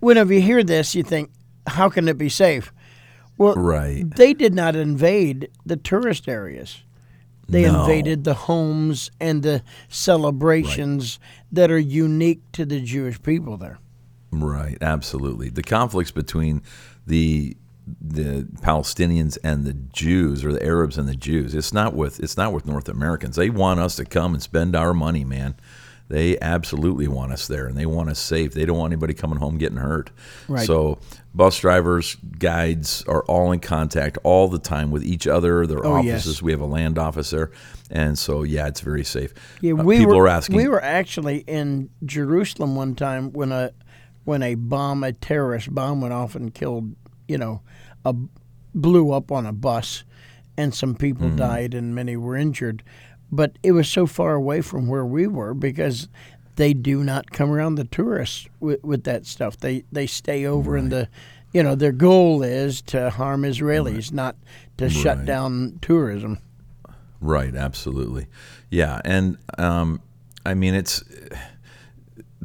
whenever 0.00 0.32
you 0.32 0.40
hear 0.40 0.62
this, 0.64 0.94
you 0.94 1.02
think, 1.02 1.30
how 1.66 1.88
can 1.88 2.08
it 2.08 2.18
be 2.18 2.28
safe? 2.28 2.72
Well, 3.38 3.54
Right. 3.54 4.04
they 4.16 4.34
did 4.34 4.54
not 4.54 4.76
invade 4.76 5.48
the 5.64 5.76
tourist 5.76 6.28
areas. 6.28 6.82
They 7.48 7.62
No. 7.62 7.80
invaded 7.80 8.24
the 8.24 8.34
homes 8.34 9.10
and 9.20 9.42
the 9.42 9.62
celebrations 9.88 11.18
that 11.50 11.70
are 11.70 11.78
unique 11.78 12.42
to 12.52 12.64
the 12.64 12.80
Jewish 12.80 13.20
people 13.22 13.56
there. 13.56 13.78
Right, 14.30 14.78
absolutely. 14.80 15.48
The 15.48 15.62
conflicts 15.62 16.10
between 16.10 16.62
the 17.06 17.56
the 18.00 18.46
Palestinians 18.62 19.36
and 19.42 19.64
the 19.64 19.72
Jews 19.72 20.44
or 20.44 20.52
the 20.52 20.64
Arabs 20.64 20.96
and 20.96 21.08
the 21.08 21.16
Jews, 21.16 21.56
it's 21.56 21.72
not 21.72 21.92
with 21.92 22.20
it's 22.20 22.36
not 22.36 22.52
with 22.52 22.64
North 22.66 22.88
Americans. 22.88 23.34
They 23.34 23.50
want 23.50 23.80
us 23.80 23.96
to 23.96 24.04
come 24.04 24.32
and 24.34 24.40
spend 24.42 24.76
our 24.76 24.94
money, 24.94 25.24
man. 25.24 25.54
They 26.10 26.36
absolutely 26.40 27.06
want 27.06 27.32
us 27.32 27.46
there 27.46 27.66
and 27.68 27.76
they 27.76 27.86
want 27.86 28.10
us 28.10 28.18
safe. 28.18 28.52
They 28.52 28.64
don't 28.66 28.76
want 28.76 28.92
anybody 28.92 29.14
coming 29.14 29.38
home 29.38 29.58
getting 29.58 29.78
hurt. 29.78 30.10
Right. 30.48 30.66
So 30.66 30.98
bus 31.32 31.58
drivers, 31.60 32.16
guides 32.38 33.04
are 33.06 33.22
all 33.26 33.52
in 33.52 33.60
contact 33.60 34.18
all 34.24 34.48
the 34.48 34.58
time 34.58 34.90
with 34.90 35.04
each 35.04 35.28
other, 35.28 35.66
their 35.68 35.86
Oh, 35.86 36.02
yes. 36.02 36.22
offices. 36.26 36.42
We 36.42 36.50
have 36.50 36.60
a 36.60 36.66
land 36.66 36.98
office 36.98 37.30
there. 37.30 37.52
And 37.92 38.18
so 38.18 38.42
yeah, 38.42 38.66
it's 38.66 38.80
very 38.80 39.04
safe. 39.04 39.32
Yeah, 39.60 39.74
Uh, 39.74 39.84
we 39.84 39.98
people 39.98 40.16
were, 40.16 40.24
are 40.24 40.28
asking 40.28 40.56
We 40.56 40.66
were 40.66 40.82
actually 40.82 41.38
in 41.46 41.90
Jerusalem 42.04 42.74
one 42.74 42.96
time 42.96 43.32
when 43.32 43.52
a 43.52 43.70
when 44.24 44.42
a 44.42 44.56
bomb, 44.56 45.02
a 45.04 45.12
terrorist 45.12 45.72
bomb, 45.74 46.00
went 46.00 46.12
off 46.12 46.34
and 46.34 46.52
killed, 46.52 46.94
you 47.28 47.38
know, 47.38 47.62
a 48.04 48.14
blew 48.74 49.12
up 49.12 49.32
on 49.32 49.46
a 49.46 49.52
bus, 49.52 50.04
and 50.56 50.74
some 50.74 50.94
people 50.94 51.28
Mm-hmm. 51.28 51.36
died 51.36 51.74
and 51.74 51.94
many 51.94 52.16
were 52.16 52.36
injured. 52.36 52.82
But 53.32 53.52
it 53.62 53.72
was 53.72 53.88
so 53.88 54.06
far 54.06 54.34
away 54.34 54.60
from 54.60 54.88
where 54.88 55.04
we 55.06 55.26
were 55.26 55.54
because 55.54 56.08
they 56.56 56.72
do 56.74 57.04
not 57.04 57.30
come 57.30 57.50
around 57.50 57.76
the 57.76 57.84
tourists 57.84 58.48
with, 58.58 58.82
with 58.84 59.04
that 59.04 59.24
stuff. 59.26 59.56
They 59.56 59.84
they 59.92 60.06
stay 60.06 60.44
over 60.46 60.76
in 60.76 60.88
the, 60.88 61.08
you 61.52 61.62
know, 61.62 61.74
their 61.74 61.92
goal 61.92 62.42
is 62.42 62.82
to 62.82 63.10
harm 63.10 63.42
Israelis, 63.42 64.12
not 64.12 64.36
to 64.78 64.90
shut 64.90 65.24
down 65.24 65.78
tourism. 65.80 66.38
Right, 67.20 67.54
absolutely. 67.54 68.26
Yeah, 68.70 69.00
and 69.04 69.36
um, 69.58 70.00
I 70.44 70.54
mean, 70.54 70.74
it's 70.74 71.04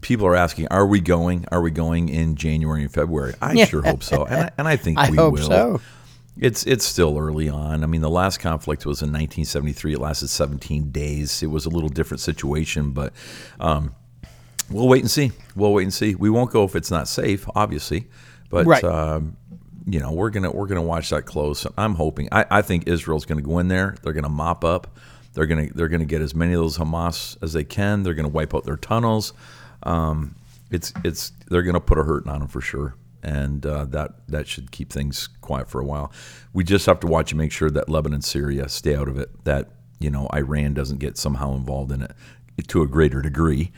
people 0.02 0.28
are 0.28 0.36
asking, 0.36 0.67
are 0.69 0.86
we 0.86 1.00
going? 1.00 1.45
Are 1.52 1.62
we 1.62 1.71
going 1.71 2.10
in 2.10 2.36
January 2.36 2.84
and 2.84 2.91
February? 2.93 3.34
I 3.41 3.54
Yeah. 3.54 3.65
sure 3.65 3.82
hope 3.82 4.04
so, 4.04 4.26
and 4.26 4.43
I, 4.43 4.52
and 4.58 4.67
I 4.67 4.76
think 4.76 4.98
I 5.00 5.10
we 5.10 5.17
hope 5.17 5.34
will. 5.34 5.48
so. 5.48 5.82
It's 6.38 6.65
it's 6.65 6.84
still 6.86 7.17
early 7.17 7.48
on. 7.50 7.84
I 7.84 7.88
mean, 7.88 8.02
the 8.02 8.10
last 8.10 8.39
conflict 8.39 8.86
was 8.86 9.02
in 9.02 9.08
1973. 9.08 9.93
It 9.93 10.00
lasted 10.00 10.28
17 10.28 10.91
days. 10.91 11.41
It 11.41 11.48
was 11.48 11.65
a 11.65 11.69
little 11.69 11.88
different 11.89 12.19
situation, 12.19 12.91
but 12.91 13.13
um, 13.60 13.95
we'll 14.69 14.88
wait 14.89 15.02
and 15.02 15.10
see. 15.10 15.32
We'll 15.56 15.74
wait 15.74 15.84
and 15.84 15.93
see. 15.93 16.13
We 16.15 16.30
won't 16.30 16.52
go 16.52 16.65
if 16.65 16.76
it's 16.76 16.91
not 16.91 17.08
safe, 17.08 17.48
obviously, 17.56 18.08
but 18.50 18.65
Right. 18.65 18.84
um, 18.84 19.38
you 19.88 20.00
know 20.00 20.12
we're 20.12 20.30
gonna 20.30 20.52
we're 20.52 20.67
gonna 20.67 20.82
watch 20.82 21.10
that 21.12 21.26
close. 21.26 21.65
I'm 21.78 21.95
hoping. 21.95 22.28
I, 22.34 22.45
I 22.52 22.62
think 22.62 22.88
Israel's 22.88 23.26
gonna 23.26 23.41
go 23.41 23.60
in 23.60 23.69
there. 23.69 23.95
They're 24.04 24.13
gonna 24.13 24.28
mop 24.30 24.65
up. 24.65 24.98
They're 25.36 25.45
gonna 25.45 25.67
they're 25.74 25.89
gonna 25.89 26.06
get 26.06 26.21
as 26.21 26.36
many 26.36 26.52
of 26.54 26.60
those 26.60 26.78
Hamas 26.78 27.38
as 27.41 27.54
they 27.54 27.63
can. 27.63 28.04
They're 28.04 28.13
gonna 28.13 28.28
wipe 28.28 28.54
out 28.54 28.65
their 28.65 28.78
tunnels. 28.78 29.32
Um, 29.84 30.36
it's 30.71 30.91
it's 31.06 31.32
they're 31.50 31.63
gonna 31.63 31.80
put 31.80 31.98
a 31.98 32.04
hurting 32.04 32.30
on 32.32 32.39
them 32.39 32.48
for 32.50 32.60
sure, 32.62 32.95
and 33.25 33.65
uh, 33.65 33.85
that 33.85 34.11
that 34.27 34.47
should 34.47 34.71
keep 34.71 34.93
things 34.93 35.27
quiet 35.41 35.67
for 35.67 35.81
a 35.81 35.85
while. 35.85 36.11
We 36.53 36.63
just 36.63 36.85
have 36.85 36.99
to 37.01 37.07
watch 37.07 37.31
and 37.31 37.39
make 37.39 37.51
sure 37.51 37.71
that 37.71 37.89
Lebanon, 37.89 38.15
and 38.15 38.23
Syria 38.23 38.69
stay 38.69 38.95
out 38.95 39.09
of 39.09 39.17
it. 39.17 39.43
That 39.43 39.71
you 39.99 40.09
know 40.11 40.29
Iran 40.33 40.73
doesn't 40.75 40.99
get 40.99 41.17
somehow 41.17 41.55
involved 41.55 41.91
in 41.91 42.03
it 42.03 42.11
to 42.67 42.83
a 42.83 42.88
greater 42.88 43.21
degree, 43.21 43.71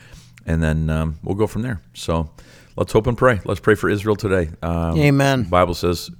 and 0.46 0.62
then 0.62 0.90
um, 0.90 1.18
we'll 1.24 1.34
go 1.34 1.46
from 1.46 1.62
there. 1.62 1.80
So 1.94 2.30
let's 2.76 2.92
hope 2.92 3.06
and 3.06 3.16
pray. 3.16 3.40
Let's 3.44 3.60
pray 3.60 3.74
for 3.74 3.88
Israel 3.88 4.16
today. 4.16 4.50
Um, 4.62 4.98
Amen. 4.98 5.44
Bible 5.44 5.74
says, 5.74 6.10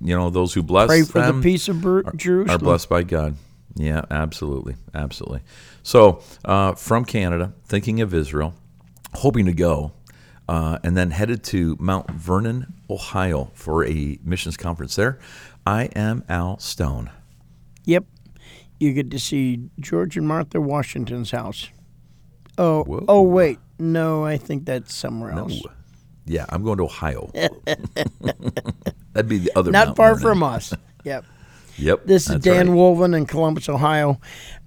you 0.00 0.16
know, 0.16 0.30
those 0.30 0.54
who 0.54 0.62
bless 0.62 0.88
Pray 0.88 1.02
for 1.02 1.20
them 1.20 1.40
the 1.40 1.42
peace 1.42 1.68
of 1.68 1.82
Ber- 1.82 2.10
Jerusalem. 2.16 2.56
are 2.56 2.58
blessed 2.58 2.88
by 2.88 3.02
God. 3.02 3.36
Yeah, 3.74 4.02
absolutely, 4.10 4.76
absolutely. 4.94 5.42
So 5.82 6.22
uh, 6.46 6.72
from 6.74 7.04
Canada, 7.04 7.52
thinking 7.66 8.00
of 8.00 8.14
Israel, 8.14 8.54
hoping 9.12 9.44
to 9.44 9.52
go, 9.52 9.92
uh, 10.48 10.78
and 10.82 10.96
then 10.96 11.10
headed 11.10 11.42
to 11.44 11.76
Mount 11.80 12.10
Vernon, 12.10 12.74
Ohio, 12.88 13.50
for 13.54 13.84
a 13.84 14.18
missions 14.24 14.56
conference 14.56 14.96
there. 14.96 15.18
I 15.66 15.84
am 15.96 16.24
Al 16.28 16.58
Stone. 16.58 17.10
Yep. 17.84 18.04
You 18.78 18.92
get 18.92 19.10
to 19.10 19.18
see 19.18 19.68
George 19.80 20.16
and 20.16 20.26
Martha 20.28 20.60
Washington's 20.60 21.30
house. 21.30 21.70
Oh, 22.58 22.84
Whoa. 22.84 23.04
oh 23.08 23.22
wait. 23.22 23.58
No, 23.78 24.24
I 24.24 24.36
think 24.38 24.64
that's 24.66 24.94
somewhere 24.94 25.32
No. 25.32 25.42
else. 25.42 25.60
Yeah, 26.24 26.46
I'm 26.48 26.62
going 26.64 26.78
to 26.78 26.84
Ohio. 26.84 27.30
That'd 27.34 29.28
be 29.28 29.38
the 29.38 29.52
other. 29.56 29.70
Not 29.70 29.88
Mount 29.88 29.96
far 29.96 30.14
Vernon. 30.14 30.22
from 30.22 30.42
us. 30.42 30.72
Yep. 31.04 31.24
Yep. 31.78 32.06
This 32.06 32.28
is 32.30 32.40
Dan 32.40 32.70
right. 32.70 32.76
Wolven 32.76 33.16
in 33.16 33.26
Columbus, 33.26 33.68
Ohio. 33.68 34.20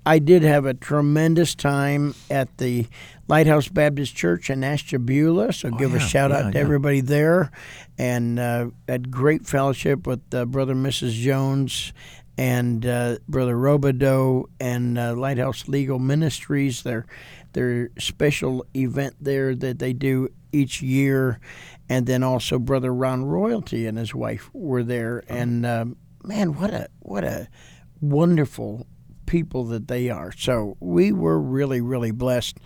I 0.06 0.20
did 0.20 0.44
have 0.44 0.66
a 0.66 0.74
tremendous 0.74 1.56
time 1.56 2.16
at 2.30 2.58
the 2.58 2.88
Lighthouse 3.28 3.68
Baptist 3.68 4.16
Church 4.16 4.50
in 4.50 4.64
Ashtabula, 4.64 5.54
so 5.54 5.70
give 5.72 5.94
a 5.94 5.98
Oh, 5.98 6.00
shout 6.00 6.32
yeah, 6.32 6.38
out 6.38 6.52
to 6.54 6.58
yeah. 6.58 6.64
everybody 6.64 7.02
there. 7.02 7.52
And 7.98 8.40
uh, 8.40 8.70
had 8.88 9.12
great 9.12 9.46
fellowship 9.46 10.08
with 10.08 10.22
uh, 10.34 10.46
Brother 10.46 10.72
and 10.72 10.86
Mrs. 10.86 11.12
Jones 11.12 11.94
and 12.38 12.86
uh, 12.86 13.18
Brother 13.28 13.56
Robideau 13.56 14.46
and 14.60 14.98
uh, 14.98 15.14
Lighthouse 15.16 15.68
Legal 15.68 16.00
Ministries. 16.00 16.84
Their 16.84 17.06
their 17.54 17.90
special 18.00 18.66
event 18.76 19.16
there 19.20 19.54
that 19.56 19.80
they 19.80 19.92
do 19.94 20.30
each 20.52 20.82
year, 20.82 21.40
and 21.90 22.06
then 22.08 22.24
also 22.24 22.58
Brother 22.58 22.94
Ron 22.94 23.26
Royalty 23.26 23.86
and 23.86 23.98
his 23.98 24.16
wife 24.16 24.50
were 24.54 24.84
there. 24.84 25.24
Oh. 25.30 25.36
And 25.36 25.66
um, 25.66 25.98
man, 26.24 26.60
what 26.60 26.74
a 26.74 26.90
what 27.00 27.24
a 27.24 27.48
wonderful 28.02 28.88
people 29.26 29.66
that 29.66 29.88
they 29.88 30.10
are. 30.10 30.32
So 30.32 30.78
we 30.80 31.12
were 31.12 31.40
really 31.40 31.82
really 31.82 32.12
blessed. 32.12 32.58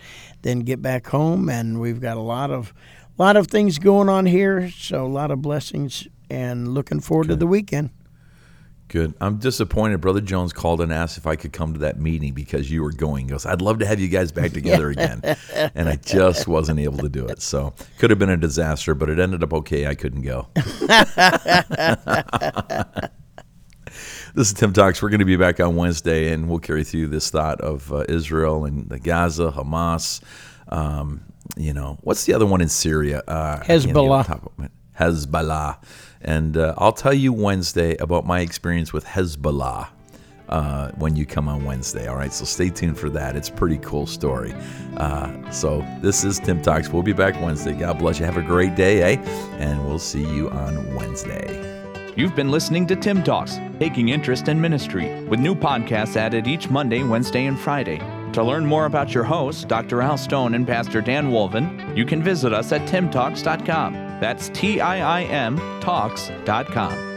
Then 0.42 0.60
get 0.60 0.82
back 0.82 1.06
home, 1.08 1.48
and 1.48 1.80
we've 1.80 2.00
got 2.00 2.16
a 2.16 2.20
lot 2.20 2.50
of 2.50 2.72
lot 3.18 3.36
of 3.36 3.48
things 3.48 3.78
going 3.78 4.08
on 4.08 4.26
here. 4.26 4.70
So 4.70 5.04
a 5.04 5.08
lot 5.08 5.30
of 5.30 5.42
blessings, 5.42 6.08
and 6.30 6.74
looking 6.74 7.00
forward 7.00 7.28
to 7.28 7.36
the 7.36 7.46
weekend. 7.46 7.90
Good. 8.88 9.14
I'm 9.20 9.38
disappointed. 9.38 10.00
Brother 10.02 10.20
Jones 10.20 10.52
called 10.52 10.80
and 10.80 10.92
asked 10.92 11.16
if 11.16 11.26
I 11.26 11.36
could 11.36 11.52
come 11.52 11.72
to 11.72 11.80
that 11.80 11.98
meeting 11.98 12.34
because 12.34 12.70
you 12.70 12.82
were 12.82 12.92
going. 12.92 13.24
He 13.24 13.30
goes, 13.30 13.46
I'd 13.46 13.62
love 13.62 13.78
to 13.78 13.86
have 13.86 13.98
you 13.98 14.08
guys 14.08 14.30
back 14.30 14.52
together 14.52 14.90
again. 14.90 15.22
and 15.74 15.88
I 15.88 15.96
just 15.96 16.46
wasn't 16.46 16.78
able 16.78 16.98
to 16.98 17.08
do 17.08 17.26
it. 17.26 17.40
So 17.40 17.72
could 17.98 18.10
have 18.10 18.18
been 18.18 18.30
a 18.30 18.36
disaster, 18.36 18.94
but 18.94 19.08
it 19.08 19.18
ended 19.18 19.42
up 19.42 19.54
okay. 19.54 19.86
I 19.86 19.94
couldn't 19.94 20.22
go. 20.22 20.48
this 24.34 24.48
is 24.48 24.54
Tim 24.54 24.72
Talks. 24.72 25.00
We're 25.00 25.10
going 25.10 25.20
to 25.20 25.24
be 25.24 25.36
back 25.36 25.60
on 25.60 25.76
Wednesday, 25.76 26.32
and 26.32 26.48
we'll 26.48 26.58
carry 26.58 26.82
through 26.82 27.06
this 27.08 27.30
thought 27.30 27.60
of 27.60 27.92
uh, 27.92 28.04
Israel 28.08 28.64
and 28.64 28.88
the 28.88 28.98
Gaza, 28.98 29.52
Hamas. 29.52 30.20
Um, 30.68 31.24
you 31.56 31.72
know, 31.72 31.98
what's 32.02 32.24
the 32.24 32.34
other 32.34 32.46
one 32.46 32.60
in 32.60 32.68
Syria? 32.68 33.22
Uh, 33.28 33.58
I 33.60 33.64
can't 33.64 33.86
get 33.86 33.94
Hezbollah. 33.94 34.70
Hezbollah. 34.98 35.84
And 36.20 36.56
uh, 36.56 36.74
I'll 36.78 36.92
tell 36.92 37.14
you 37.14 37.32
Wednesday 37.32 37.96
about 37.98 38.26
my 38.26 38.40
experience 38.40 38.92
with 38.92 39.04
Hezbollah 39.04 39.88
uh, 40.48 40.90
when 40.92 41.14
you 41.14 41.26
come 41.26 41.48
on 41.48 41.64
Wednesday. 41.64 42.08
All 42.08 42.16
right, 42.16 42.32
so 42.32 42.44
stay 42.44 42.70
tuned 42.70 42.98
for 42.98 43.10
that. 43.10 43.36
It's 43.36 43.50
a 43.50 43.52
pretty 43.52 43.78
cool 43.78 44.06
story. 44.06 44.52
Uh, 44.96 45.48
so 45.52 45.86
this 46.00 46.24
is 46.24 46.40
Tim 46.40 46.60
Talks. 46.60 46.88
We'll 46.88 47.02
be 47.04 47.12
back 47.12 47.40
Wednesday. 47.40 47.74
God 47.74 48.00
bless 48.00 48.18
you. 48.18 48.24
Have 48.24 48.36
a 48.36 48.42
great 48.42 48.74
day, 48.74 49.14
eh? 49.14 49.22
And 49.58 49.86
we'll 49.86 50.00
see 50.00 50.24
you 50.24 50.50
on 50.50 50.94
Wednesday. 50.96 51.73
You've 52.16 52.36
been 52.36 52.50
listening 52.50 52.86
to 52.86 52.96
Tim 52.96 53.24
Talks, 53.24 53.58
taking 53.80 54.10
interest 54.10 54.48
in 54.48 54.60
ministry, 54.60 55.24
with 55.24 55.40
new 55.40 55.54
podcasts 55.54 56.16
added 56.16 56.46
each 56.46 56.70
Monday, 56.70 57.02
Wednesday, 57.02 57.46
and 57.46 57.58
Friday. 57.58 57.98
To 58.34 58.42
learn 58.42 58.64
more 58.64 58.86
about 58.86 59.12
your 59.12 59.24
hosts, 59.24 59.64
Dr. 59.64 60.00
Al 60.00 60.16
Stone 60.16 60.54
and 60.54 60.66
Pastor 60.66 61.00
Dan 61.00 61.30
Wolven, 61.30 61.96
you 61.96 62.04
can 62.04 62.22
visit 62.22 62.52
us 62.52 62.72
at 62.72 62.82
timtalks.com. 62.82 63.94
That's 64.20 64.48
T 64.50 64.80
I 64.80 65.22
I 65.22 65.24
M 65.24 65.56
Talks.com. 65.80 67.13